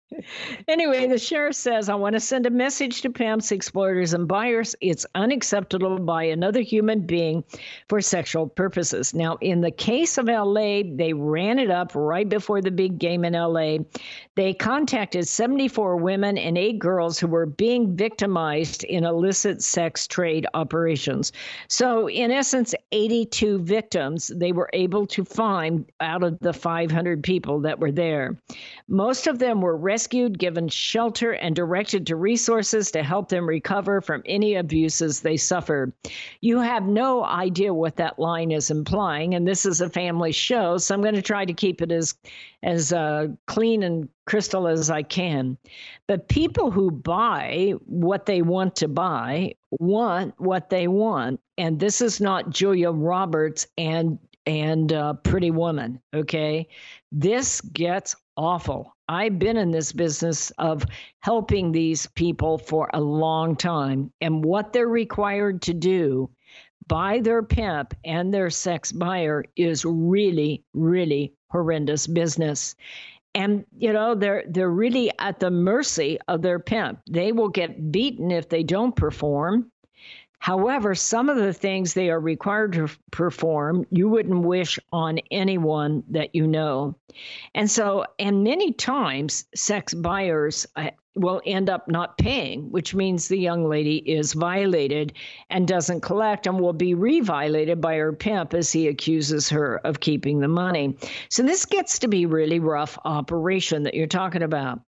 [0.66, 4.74] anyway, the sheriff says, I want to send a message to pimps, exploiters, and buyers.
[4.80, 7.44] It's unacceptable by another human being
[7.88, 9.14] for sexual purposes.
[9.18, 13.24] Now, in the case of LA, they ran it up right before the big game
[13.24, 13.78] in LA.
[14.36, 20.46] They contacted 74 women and eight girls who were being victimized in illicit sex trade
[20.54, 21.32] operations.
[21.66, 27.60] So, in essence, 82 victims they were able to find out of the 500 people
[27.62, 28.40] that were there.
[28.86, 34.00] Most of them were rescued, given shelter, and directed to resources to help them recover
[34.00, 35.92] from any abuses they suffered.
[36.40, 40.76] You have no idea what that line is implying, and this is a family show,
[40.76, 42.14] so I'm going to try to keep it as
[42.62, 45.56] as uh, clean and crystal as I can.
[46.06, 52.00] But people who buy what they want to buy want what they want, and this
[52.00, 56.00] is not Julia Roberts and and uh, Pretty Woman.
[56.14, 56.68] Okay,
[57.10, 58.94] this gets awful.
[59.08, 60.84] I've been in this business of
[61.20, 66.30] helping these people for a long time, and what they're required to do
[66.88, 72.74] by their pimp and their sex buyer is really, really horrendous business.
[73.34, 77.00] And you know they're they're really at the mercy of their pimp.
[77.08, 79.70] They will get beaten if they don't perform.
[80.40, 86.04] However, some of the things they are required to perform, you wouldn't wish on anyone
[86.10, 86.94] that you know.
[87.54, 93.28] And so, and many times, sex buyers uh, will end up not paying, which means
[93.28, 95.12] the young lady is violated
[95.50, 100.00] and doesn't collect and will be reviolated by her pimp as he accuses her of
[100.00, 100.96] keeping the money.
[101.28, 104.80] So this gets to be really rough operation that you're talking about.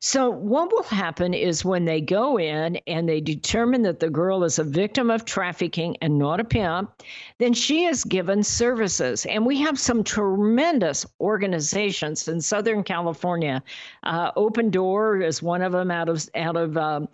[0.00, 4.44] So what will happen is when they go in and they determine that the girl
[4.44, 6.90] is a victim of trafficking and not a pimp,
[7.38, 9.26] then she is given services.
[9.26, 13.62] And we have some tremendous organizations in Southern California.
[14.02, 17.08] Uh, Open Door is one of them out of out of um,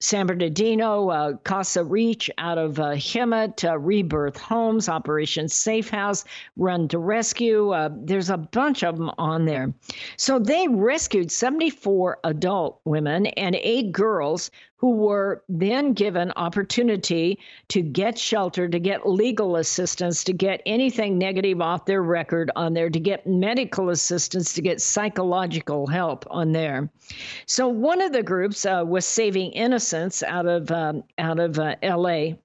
[0.00, 6.24] San Bernardino, uh, Casa Reach out of uh, Hemet, uh, Rebirth Homes, Operation Safe House,
[6.56, 7.70] Run to Rescue.
[7.70, 9.74] Uh, there's a bunch of them on there.
[10.16, 17.38] So they rescued 74 adult women and eight girls who were then given opportunity
[17.68, 22.74] to get shelter, to get legal assistance, to get anything negative off their record on
[22.74, 26.88] there, to get medical assistance, to get psychological help on there.
[27.46, 31.74] So one of the groups uh, was Saving Innocence out of um, out of uh,
[31.82, 32.38] L.A.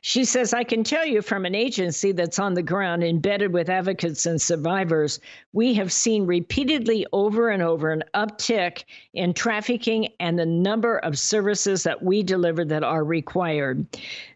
[0.00, 3.68] She says, I can tell you from an agency that's on the ground embedded with
[3.68, 5.20] advocates and survivors,
[5.52, 11.18] we have seen repeatedly over and over an uptick in trafficking and the number of
[11.18, 13.86] services that we deliver that are required.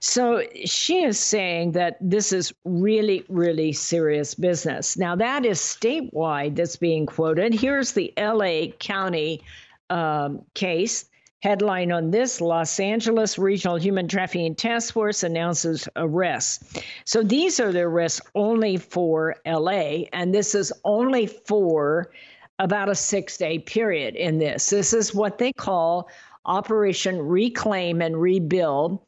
[0.01, 4.97] So she is saying that this is really, really serious business.
[4.97, 7.55] Now, that is statewide that's being quoted.
[7.55, 9.43] Here's the LA County
[9.91, 11.07] um, case.
[11.45, 16.83] Headline on this Los Angeles Regional Human Trafficking Task Force announces arrests.
[17.05, 22.11] So these are the arrests only for LA, and this is only for
[22.59, 24.71] about a six day period in this.
[24.71, 26.09] This is what they call
[26.47, 29.01] Operation Reclaim and Rebuild.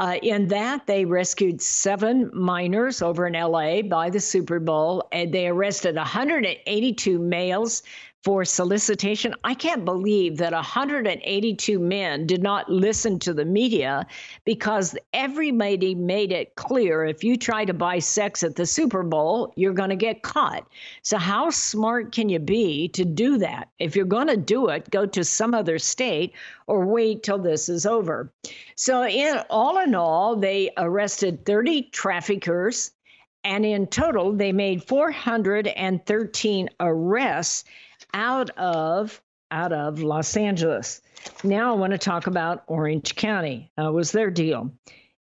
[0.00, 5.32] Uh, in that, they rescued seven minors over in LA by the Super Bowl, and
[5.32, 7.84] they arrested 182 males
[8.24, 9.34] for solicitation.
[9.44, 14.06] I can't believe that 182 men did not listen to the media
[14.46, 19.52] because everybody made it clear if you try to buy sex at the Super Bowl,
[19.56, 20.66] you're going to get caught.
[21.02, 23.68] So, how smart can you be to do that?
[23.78, 26.32] If you're going to do it, go to some other state
[26.66, 28.32] or wait till this is over.
[28.74, 32.90] So, in all in all, they arrested 30 traffickers.
[33.46, 37.64] And in total, they made 413 arrests
[38.14, 41.02] out of out of Los Angeles.
[41.42, 43.70] Now I want to talk about Orange County.
[43.80, 44.72] Uh, was their deal?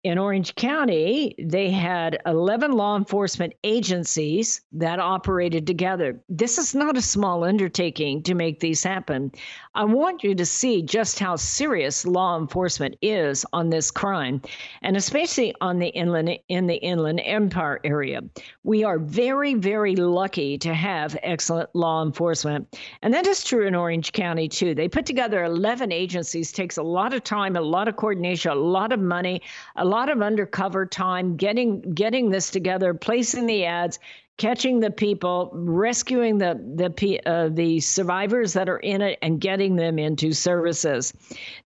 [0.05, 6.21] In Orange County, they had 11 law enforcement agencies that operated together.
[6.29, 9.31] This is not a small undertaking to make these happen.
[9.75, 14.43] I want you to see just how serious law enforcement is on this crime,
[14.83, 18.23] and especially on the inland in the Inland Empire area.
[18.65, 23.75] We are very, very lucky to have excellent law enforcement, and that is true in
[23.77, 24.75] Orange County too.
[24.75, 26.51] They put together 11 agencies.
[26.51, 29.41] Takes a lot of time, a lot of coordination, a lot of money.
[29.77, 33.99] A lot of undercover time getting getting this together, placing the ads,
[34.39, 39.77] catching the people, rescuing the the uh, the survivors that are in it, and getting
[39.77, 41.13] them into services.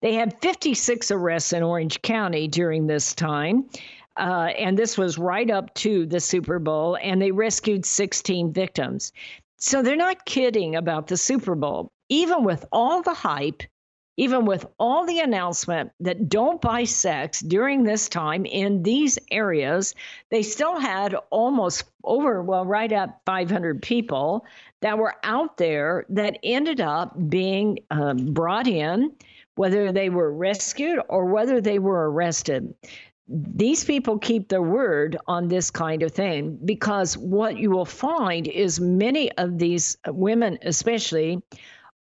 [0.01, 3.71] They had 56 arrests in Orange County during this time.
[4.17, 9.13] Uh, and this was right up to the Super Bowl, and they rescued 16 victims.
[9.59, 11.93] So they're not kidding about the Super Bowl.
[12.09, 13.63] Even with all the hype,
[14.17, 19.95] even with all the announcement that don't buy sex during this time in these areas,
[20.31, 24.47] they still had almost over, well, right up 500 people
[24.81, 29.13] that were out there that ended up being um, brought in,
[29.57, 32.75] whether they were rescued or whether they were arrested.
[33.29, 38.47] These people keep their word on this kind of thing because what you will find
[38.47, 41.43] is many of these women, especially,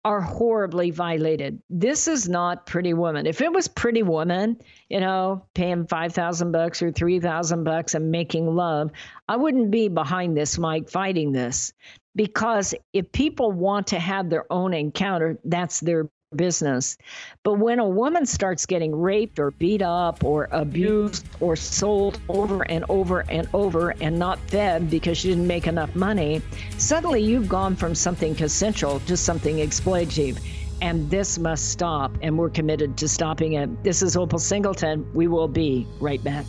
[0.07, 1.61] are horribly violated.
[1.69, 3.27] This is not Pretty Woman.
[3.27, 4.57] If it was Pretty Woman,
[4.89, 8.93] you know, paying five thousand bucks or three thousand bucks and making love,
[9.29, 11.73] I wouldn't be behind this mic fighting this.
[12.15, 16.97] Because if people want to have their own encounter, that's their business.
[17.43, 22.63] But when a woman starts getting raped or beat up or abused or sold over
[22.63, 26.43] and over and over and not fed because she didn't make enough money,
[26.79, 30.41] suddenly you've gone from something consensual to something exploitative.
[30.83, 33.83] And this must stop, and we're committed to stopping it.
[33.83, 35.11] This is Opal Singleton.
[35.15, 36.45] We will be right back.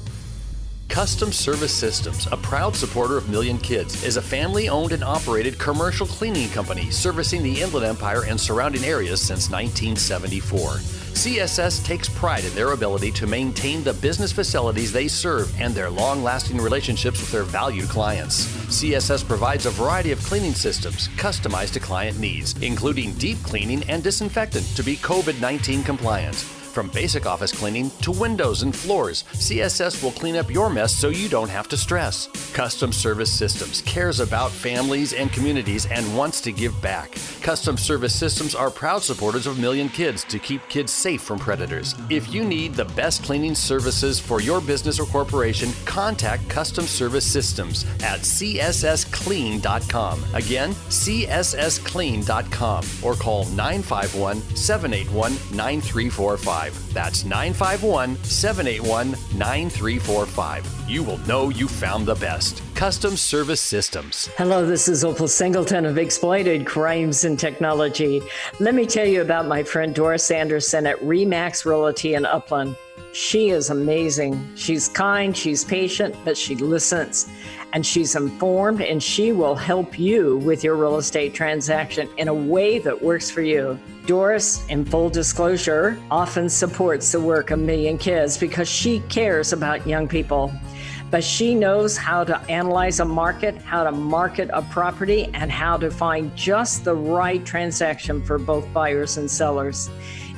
[0.90, 5.60] Custom Service Systems, a proud supporter of Million Kids, is a family owned and operated
[5.60, 10.70] commercial cleaning company servicing the Inland Empire and surrounding areas since 1974.
[11.18, 15.90] CSS takes pride in their ability to maintain the business facilities they serve and their
[15.90, 18.46] long lasting relationships with their valued clients.
[18.68, 24.04] CSS provides a variety of cleaning systems customized to client needs, including deep cleaning and
[24.04, 26.57] disinfectant to be COVID 19 compliant.
[26.78, 31.10] From basic office cleaning to windows and floors, CSS will clean up your mess so
[31.10, 32.28] you don't have to stress.
[32.54, 37.18] Custom Service Systems cares about families and communities and wants to give back.
[37.42, 41.96] Custom Service Systems are proud supporters of Million Kids to keep kids safe from predators.
[42.12, 47.26] If you need the best cleaning services for your business or corporation, contact Custom Service
[47.26, 50.24] Systems at cssclean.com.
[50.36, 56.67] Again, cssclean.com or call 951 781 9345.
[56.94, 60.90] That's 951 781 9345.
[60.90, 62.62] You will know you found the best.
[62.76, 64.30] Custom Service Systems.
[64.38, 68.22] Hello, this is Opal Singleton of Exploited Crimes and Technology.
[68.60, 72.76] Let me tell you about my friend Doris Anderson at Remax Realty in Upland.
[73.14, 74.56] She is amazing.
[74.56, 77.28] She's kind, she's patient, but she listens
[77.74, 82.34] and she's informed and she will help you with your real estate transaction in a
[82.34, 83.78] way that works for you.
[84.06, 89.86] Doris, in full disclosure, often supports the work of Million Kids because she cares about
[89.86, 90.52] young people.
[91.10, 95.78] But she knows how to analyze a market, how to market a property, and how
[95.78, 99.90] to find just the right transaction for both buyers and sellers.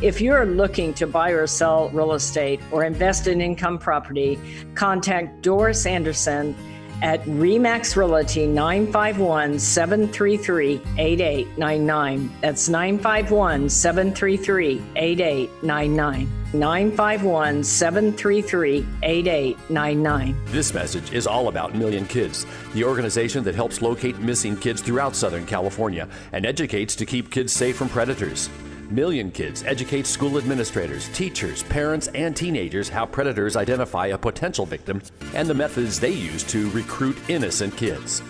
[0.02, 4.40] If you're looking to buy or sell real estate or invest in income property,
[4.74, 6.56] contact Doris Anderson
[7.02, 12.32] at Remax Realty 951 733 8899.
[12.42, 16.40] That's 951 733 8899.
[16.54, 20.36] 951 733 8899.
[20.46, 25.16] This message is all about Million Kids, the organization that helps locate missing kids throughout
[25.16, 28.50] Southern California and educates to keep kids safe from predators.
[28.92, 35.02] Million Kids educates school administrators, teachers, parents, and teenagers how predators identify a potential victim
[35.36, 38.24] and the methods they use to recruit innocent kids.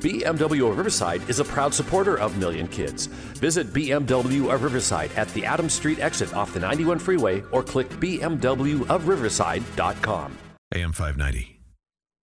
[0.00, 3.06] BMW of Riverside is a proud supporter of Million Kids.
[3.36, 7.90] Visit BMW of Riverside at the Adams Street exit off the 91 freeway or click
[7.90, 10.38] bmwofriverside.com.
[10.74, 11.60] AM 590.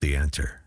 [0.01, 0.66] The answer.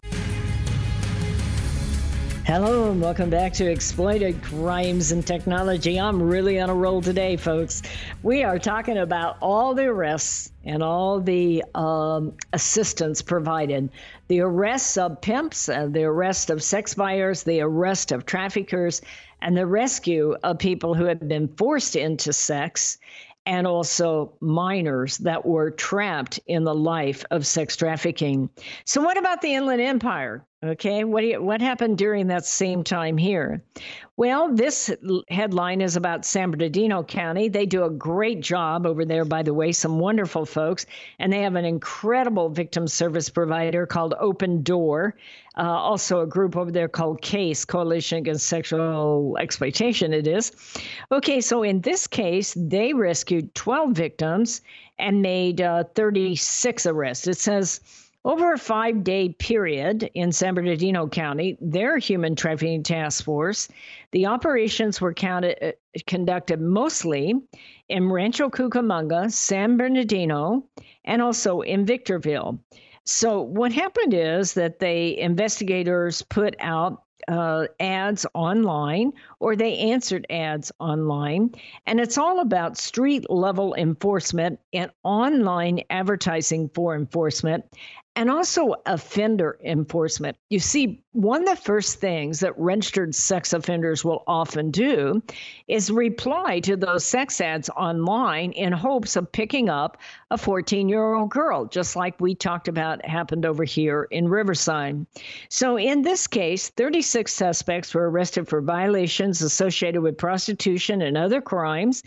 [2.52, 6.00] Hello, and welcome back to Exploited Crimes and Technology.
[6.00, 7.80] I'm really on a roll today, folks.
[8.24, 13.88] We are talking about all the arrests and all the um, assistance provided
[14.26, 19.00] the arrests of pimps, uh, the arrest of sex buyers, the arrest of traffickers,
[19.40, 22.98] and the rescue of people who have been forced into sex
[23.46, 28.50] and also minors that were trapped in the life of sex trafficking.
[28.86, 30.44] So, what about the Inland Empire?
[30.62, 33.62] Okay, what you, what happened during that same time here?
[34.18, 34.94] Well, this
[35.30, 37.48] headline is about San Bernardino County.
[37.48, 40.84] They do a great job over there, by the way, some wonderful folks,
[41.18, 45.16] and they have an incredible victim service provider called Open Door.
[45.56, 50.12] Uh, also, a group over there called CASE, Coalition Against Sexual Exploitation.
[50.12, 50.52] It is
[51.10, 51.40] okay.
[51.40, 54.60] So in this case, they rescued 12 victims
[54.98, 57.26] and made uh, 36 arrests.
[57.26, 57.80] It says
[58.24, 63.68] over a five day period in San Bernardino County, their human trafficking task force,
[64.12, 65.72] the operations were counted, uh,
[66.06, 67.34] conducted mostly
[67.88, 70.64] in Rancho Cucamonga, San Bernardino,
[71.04, 72.58] and also in Victorville.
[73.04, 80.26] So, what happened is that the investigators put out uh, ads online or they answered
[80.30, 81.54] ads online.
[81.86, 87.64] And it's all about street level enforcement and online advertising for enforcement
[88.16, 90.36] and also offender enforcement.
[90.50, 95.22] You see, one of the first things that registered sex offenders will often do
[95.68, 99.96] is reply to those sex ads online in hopes of picking up
[100.30, 105.06] a 14 year old girl, just like we talked about happened over here in Riverside.
[105.48, 111.40] So, in this case, 36 suspects were arrested for violations associated with prostitution and other
[111.40, 112.02] crimes.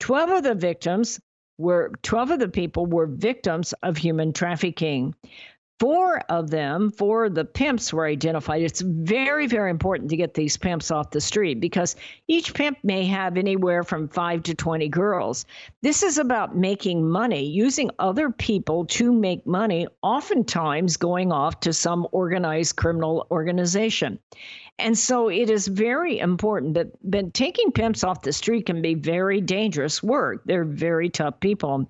[0.00, 1.20] 12 of the victims
[1.58, 5.14] were 12 of the people were victims of human trafficking.
[5.82, 8.62] Four of them, four of the pimps were identified.
[8.62, 11.96] It's very, very important to get these pimps off the street because
[12.28, 15.44] each pimp may have anywhere from five to 20 girls.
[15.82, 21.72] This is about making money, using other people to make money, oftentimes going off to
[21.72, 24.20] some organized criminal organization.
[24.78, 28.94] And so it is very important that, that taking pimps off the street can be
[28.94, 30.42] very dangerous work.
[30.44, 31.86] They're very tough people.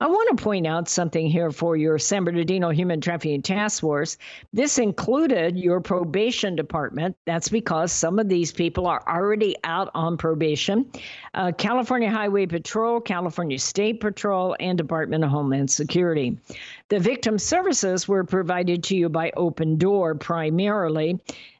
[0.00, 4.18] I want to point out something here for your San Bernardino Human Trafficking Task Force.
[4.52, 7.16] This included your probation department.
[7.24, 10.90] That's because some of these people are already out on probation.
[11.32, 16.36] Uh, California Highway Patrol, California State Patrol, and Department of Homeland Security.
[16.90, 21.18] The victim services were provided to you by Open Door primarily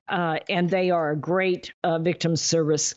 [0.08, 2.94] uh, and they are a great uh, victim service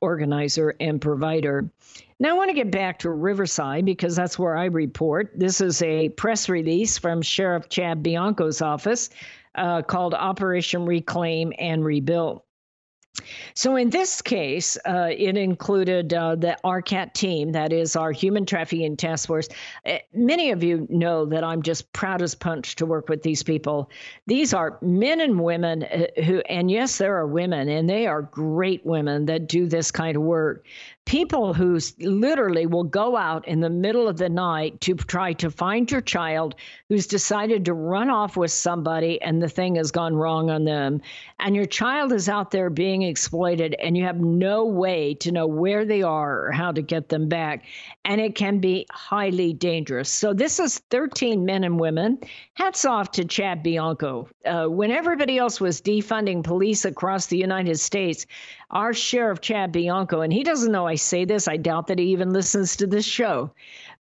[0.00, 1.70] organizer and provider.
[2.18, 5.32] Now, I want to get back to Riverside because that's where I report.
[5.36, 9.10] This is a press release from Sheriff Chad Bianco's office
[9.54, 12.42] uh, called Operation Reclaim and Rebuild.
[13.54, 18.46] So in this case, uh, it included uh, the ARCAT team, that is our Human
[18.46, 19.48] Trafficking Task Force.
[19.84, 23.42] Uh, many of you know that I'm just proud as punch to work with these
[23.42, 23.90] people.
[24.26, 28.22] These are men and women uh, who, and yes, there are women, and they are
[28.22, 30.66] great women that do this kind of work
[31.06, 35.50] people who literally will go out in the middle of the night to try to
[35.52, 36.56] find your child
[36.88, 41.00] who's decided to run off with somebody and the thing has gone wrong on them.
[41.38, 45.46] And your child is out there being exploited and you have no way to know
[45.46, 47.64] where they are or how to get them back.
[48.04, 50.10] And it can be highly dangerous.
[50.10, 52.18] So this is 13 men and women.
[52.54, 54.28] Hats off to chad bianco.
[54.44, 58.26] Uh, when everybody else was defunding police across the united states
[58.70, 61.46] our sheriff Chad Bianco, and he doesn't know I say this.
[61.46, 63.52] I doubt that he even listens to this show.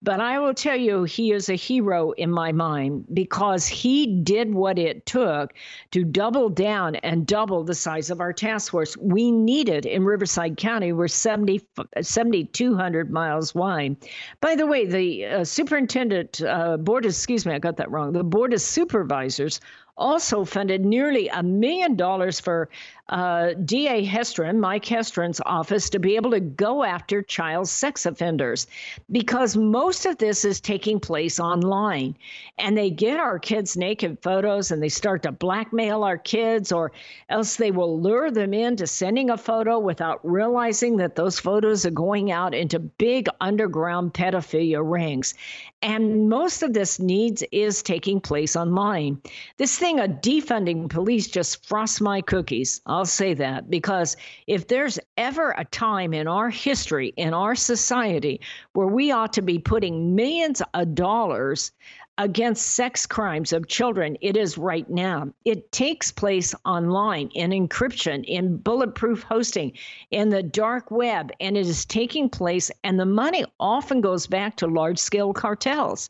[0.01, 4.53] But I will tell you, he is a hero in my mind because he did
[4.53, 5.53] what it took
[5.91, 8.95] to double down and double the size of our task force.
[8.97, 11.61] We needed in Riverside County, we're 70,
[12.01, 13.95] 7,200 miles wide.
[14.41, 18.13] By the way, the uh, superintendent, uh, board, excuse me, I got that wrong.
[18.13, 19.59] The board of supervisors
[19.97, 22.70] also funded nearly a million dollars for
[23.10, 28.68] uh, DA Hestrin, Mike Hestrin's office, to be able to go after child sex offenders
[29.12, 32.16] because most of this is taking place online.
[32.58, 36.91] And they get our kids' naked photos and they start to blackmail our kids, or
[37.30, 41.91] else they will lure them into sending a photo without realizing that those photos are
[41.91, 45.36] going out into big underground pedophilia rings.
[45.82, 49.22] And most of this needs is taking place online.
[49.58, 52.82] This thing of defunding police just frosts my cookies.
[52.86, 54.18] I'll say that because
[54.48, 58.42] if there's ever a time in our history, in our society,
[58.74, 61.72] where we ought to be putting millions of dollars
[62.18, 65.34] against sex crimes of children, it is right now.
[65.43, 69.74] It takes place online in encryption, in bulletproof hosting,
[70.11, 72.72] in the dark web, and it is taking place.
[72.84, 76.09] And the money often goes back to large scale cartels.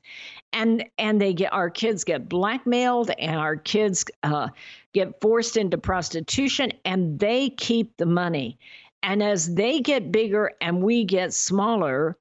[0.53, 4.49] And, and they get our kids get blackmailed and our kids uh,
[4.93, 8.57] get forced into prostitution and they keep the money.
[9.03, 12.17] And as they get bigger and we get smaller,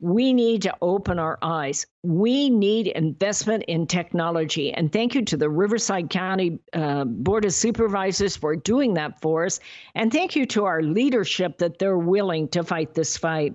[0.00, 1.86] we need to open our eyes.
[2.04, 4.72] We need investment in technology.
[4.72, 9.46] And thank you to the Riverside County uh, Board of Supervisors for doing that for
[9.46, 9.58] us.
[9.96, 13.54] And thank you to our leadership that they're willing to fight this fight.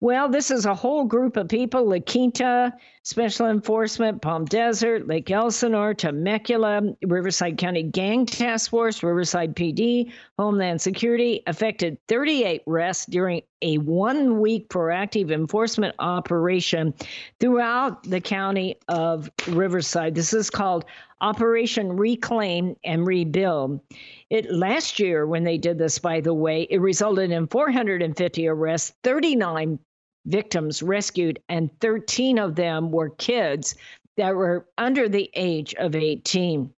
[0.00, 2.72] Well, this is a whole group of people La Quinta,
[3.02, 10.80] Special Enforcement, Palm Desert, Lake Elsinore, Temecula, Riverside County Gang Task Force, Riverside PD, Homeland
[10.80, 16.94] Security affected 38 arrests during a one week proactive enforcement operation
[17.40, 20.14] throughout the county of Riverside.
[20.14, 20.84] This is called
[21.20, 23.80] Operation Reclaim and Rebuild.
[24.28, 28.92] It last year when they did this by the way, it resulted in 450 arrests,
[29.02, 29.78] 39
[30.26, 33.74] victims rescued, and 13 of them were kids
[34.16, 36.72] that were under the age of 18.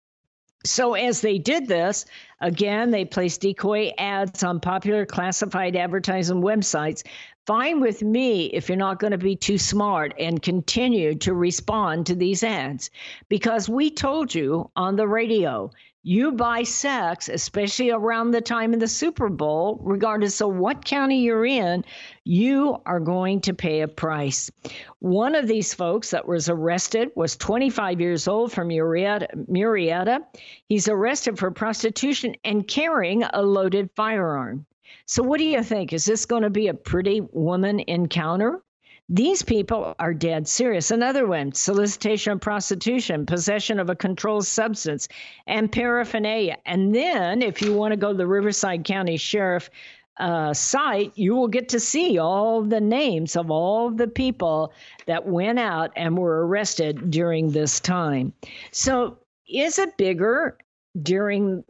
[0.65, 2.05] So, as they did this,
[2.43, 7.01] Again, they place decoy ads on popular classified advertising websites.
[7.45, 12.05] Fine with me if you're not going to be too smart and continue to respond
[12.07, 12.89] to these ads
[13.29, 15.71] because we told you on the radio
[16.05, 21.21] you buy sex, especially around the time of the Super Bowl, regardless of what county
[21.21, 21.85] you're in,
[22.25, 24.51] you are going to pay a price.
[24.99, 30.19] One of these folks that was arrested was 25 years old from Murrieta.
[30.67, 34.65] He's arrested for prostitution and carrying a loaded firearm.
[35.05, 35.93] So, what do you think?
[35.93, 38.61] Is this going to be a pretty woman encounter?
[39.09, 40.89] These people are dead serious.
[40.89, 45.09] Another one solicitation of prostitution, possession of a controlled substance,
[45.45, 46.57] and paraphernalia.
[46.65, 49.69] And then, if you want to go to the Riverside County Sheriff
[50.17, 54.71] uh, site, you will get to see all the names of all the people
[55.05, 58.31] that went out and were arrested during this time.
[58.71, 60.57] So, is it bigger
[61.01, 61.65] during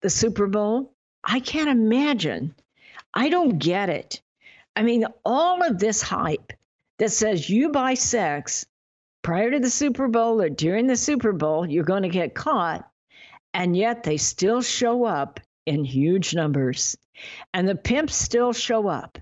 [0.00, 0.94] the Super Bowl?
[1.22, 2.54] I can't imagine.
[3.12, 4.22] I don't get it.
[4.78, 6.52] I mean, all of this hype
[7.00, 8.64] that says you buy sex
[9.22, 12.88] prior to the Super Bowl or during the Super Bowl, you're going to get caught.
[13.52, 16.96] And yet they still show up in huge numbers.
[17.52, 19.18] And the pimps still show up,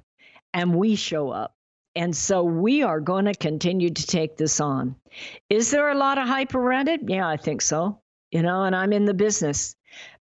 [0.53, 1.57] and we show up.
[1.95, 4.95] And so we are going to continue to take this on.
[5.49, 7.01] Is there a lot of hype around it?
[7.09, 8.03] Yeah, I think so.
[8.31, 9.75] You know, and I'm in the business.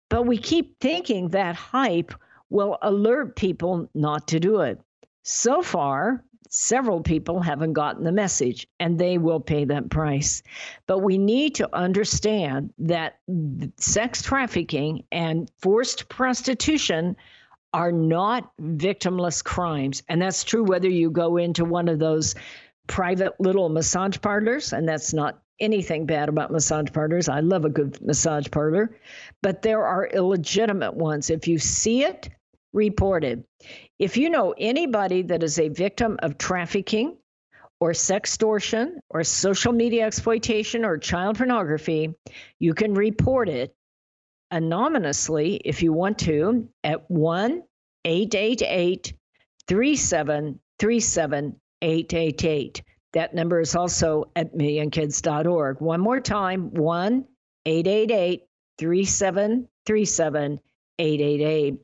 [0.10, 2.14] But we keep thinking that hype
[2.50, 4.80] will alert people not to do it.
[5.28, 10.44] So far, several people haven't gotten the message and they will pay that price.
[10.86, 13.18] But we need to understand that
[13.78, 17.16] sex trafficking and forced prostitution
[17.74, 20.04] are not victimless crimes.
[20.08, 22.36] And that's true whether you go into one of those
[22.86, 27.28] private little massage parlors, and that's not anything bad about massage parlors.
[27.28, 28.96] I love a good massage parlor,
[29.42, 31.32] but there are illegitimate ones.
[31.32, 32.30] If you see it,
[32.76, 33.44] report it.
[33.98, 37.18] If you know anybody that is a victim of trafficking
[37.80, 42.14] or sextortion or social media exploitation or child pornography,
[42.60, 43.74] you can report it
[44.52, 47.64] anonymously if you want to at 1
[48.04, 49.14] 888
[49.68, 52.84] 3737 888.
[53.14, 55.80] That number is also at millionkids.org.
[55.80, 57.26] One more time 1
[57.66, 58.44] 888
[58.78, 60.60] 3737
[60.98, 61.82] 888.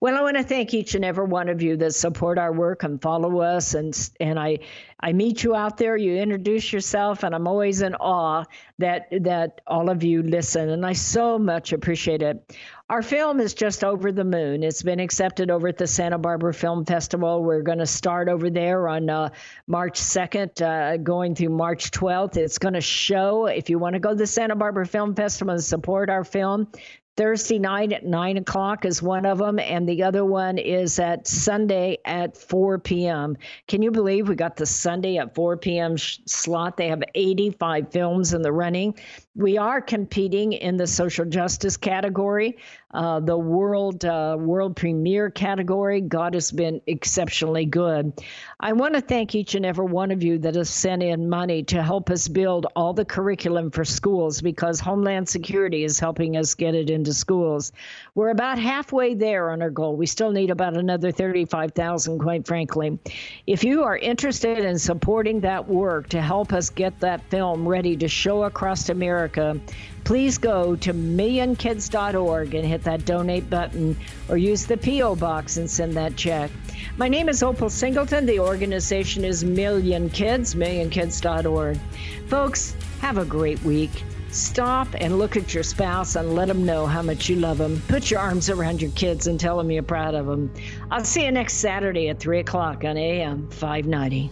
[0.00, 2.84] Well, I want to thank each and every one of you that support our work
[2.84, 4.60] and follow us and and I
[5.00, 8.44] I meet you out there, you introduce yourself and I'm always in awe
[8.78, 12.56] that that all of you listen and I so much appreciate it.
[12.92, 14.62] Our film is just over the moon.
[14.62, 17.42] It's been accepted over at the Santa Barbara Film Festival.
[17.42, 19.30] We're going to start over there on uh,
[19.66, 22.36] March 2nd, uh, going through March 12th.
[22.36, 25.54] It's going to show, if you want to go to the Santa Barbara Film Festival
[25.54, 26.68] and support our film,
[27.16, 31.26] Thursday night at 9 o'clock is one of them, and the other one is at
[31.26, 33.36] Sunday at 4 p.m.
[33.68, 35.96] Can you believe we got the Sunday at 4 p.m.
[35.96, 36.78] Sh- slot?
[36.78, 38.94] They have 85 films in the running.
[39.34, 42.58] We are competing in the social justice category,
[42.92, 46.02] uh, the world uh, world premiere category.
[46.02, 48.12] God has been exceptionally good.
[48.60, 51.62] I want to thank each and every one of you that has sent in money
[51.64, 56.54] to help us build all the curriculum for schools because Homeland Security is helping us
[56.54, 57.72] get it into schools.
[58.14, 59.96] We're about halfway there on our goal.
[59.96, 62.98] We still need about another 35,000, quite frankly.
[63.46, 67.96] If you are interested in supporting that work to help us get that film ready
[67.96, 69.60] to show across America America,
[70.02, 73.96] please go to millionkids.org and hit that donate button
[74.28, 75.14] or use the P.O.
[75.14, 76.50] box and send that check.
[76.96, 78.26] My name is Opal Singleton.
[78.26, 81.78] The organization is Million Kids, millionkids.org.
[82.26, 84.02] Folks, have a great week.
[84.30, 87.80] Stop and look at your spouse and let them know how much you love them.
[87.86, 90.52] Put your arms around your kids and tell them you're proud of them.
[90.90, 94.30] I'll see you next Saturday at 3 o'clock on AM 590.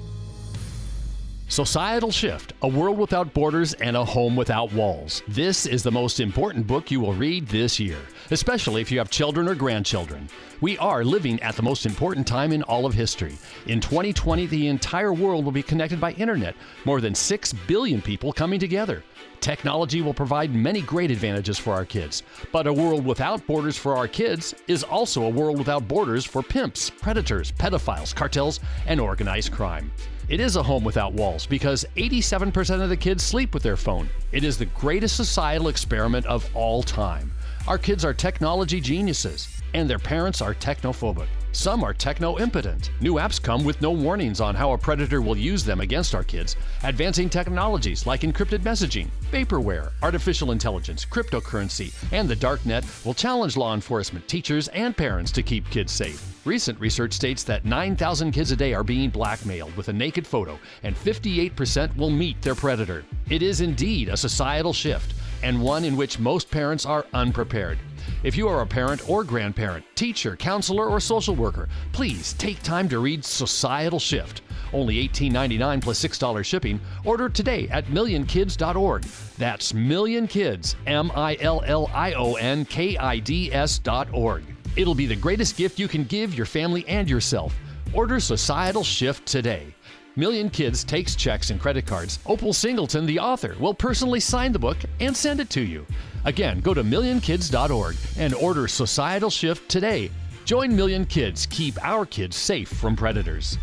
[1.50, 5.20] Societal Shift A World Without Borders and a Home Without Walls.
[5.26, 7.98] This is the most important book you will read this year,
[8.30, 10.28] especially if you have children or grandchildren.
[10.60, 13.36] We are living at the most important time in all of history.
[13.66, 18.32] In 2020, the entire world will be connected by internet, more than 6 billion people
[18.32, 19.02] coming together.
[19.40, 22.22] Technology will provide many great advantages for our kids,
[22.52, 26.44] but a world without borders for our kids is also a world without borders for
[26.44, 29.90] pimps, predators, pedophiles, cartels, and organized crime.
[30.30, 34.08] It is a home without walls because 87% of the kids sleep with their phone.
[34.30, 37.32] It is the greatest societal experiment of all time.
[37.66, 41.28] Our kids are technology geniuses, and their parents are technophobic.
[41.52, 42.92] Some are techno impotent.
[43.00, 46.22] New apps come with no warnings on how a predator will use them against our
[46.22, 46.54] kids.
[46.84, 53.56] Advancing technologies like encrypted messaging, vaporware, artificial intelligence, cryptocurrency, and the dark net will challenge
[53.56, 56.24] law enforcement, teachers, and parents to keep kids safe.
[56.46, 60.58] Recent research states that 9,000 kids a day are being blackmailed with a naked photo,
[60.84, 63.04] and 58% will meet their predator.
[63.28, 67.78] It is indeed a societal shift, and one in which most parents are unprepared.
[68.22, 72.88] If you are a parent or grandparent, teacher, counselor, or social worker, please take time
[72.88, 74.42] to read Societal Shift.
[74.72, 76.80] Only $18.99 plus $6 shipping.
[77.04, 79.02] Order today at millionkids.org.
[79.38, 84.44] That's millionkids, M I L L I O N K I D S.org.
[84.76, 87.54] It'll be the greatest gift you can give your family and yourself.
[87.92, 89.74] Order Societal Shift today.
[90.20, 92.18] Million Kids takes checks and credit cards.
[92.26, 95.86] Opal Singleton, the author, will personally sign the book and send it to you.
[96.26, 100.10] Again, go to millionkids.org and order Societal Shift today.
[100.44, 101.46] Join Million Kids.
[101.46, 103.56] Keep our kids safe from predators.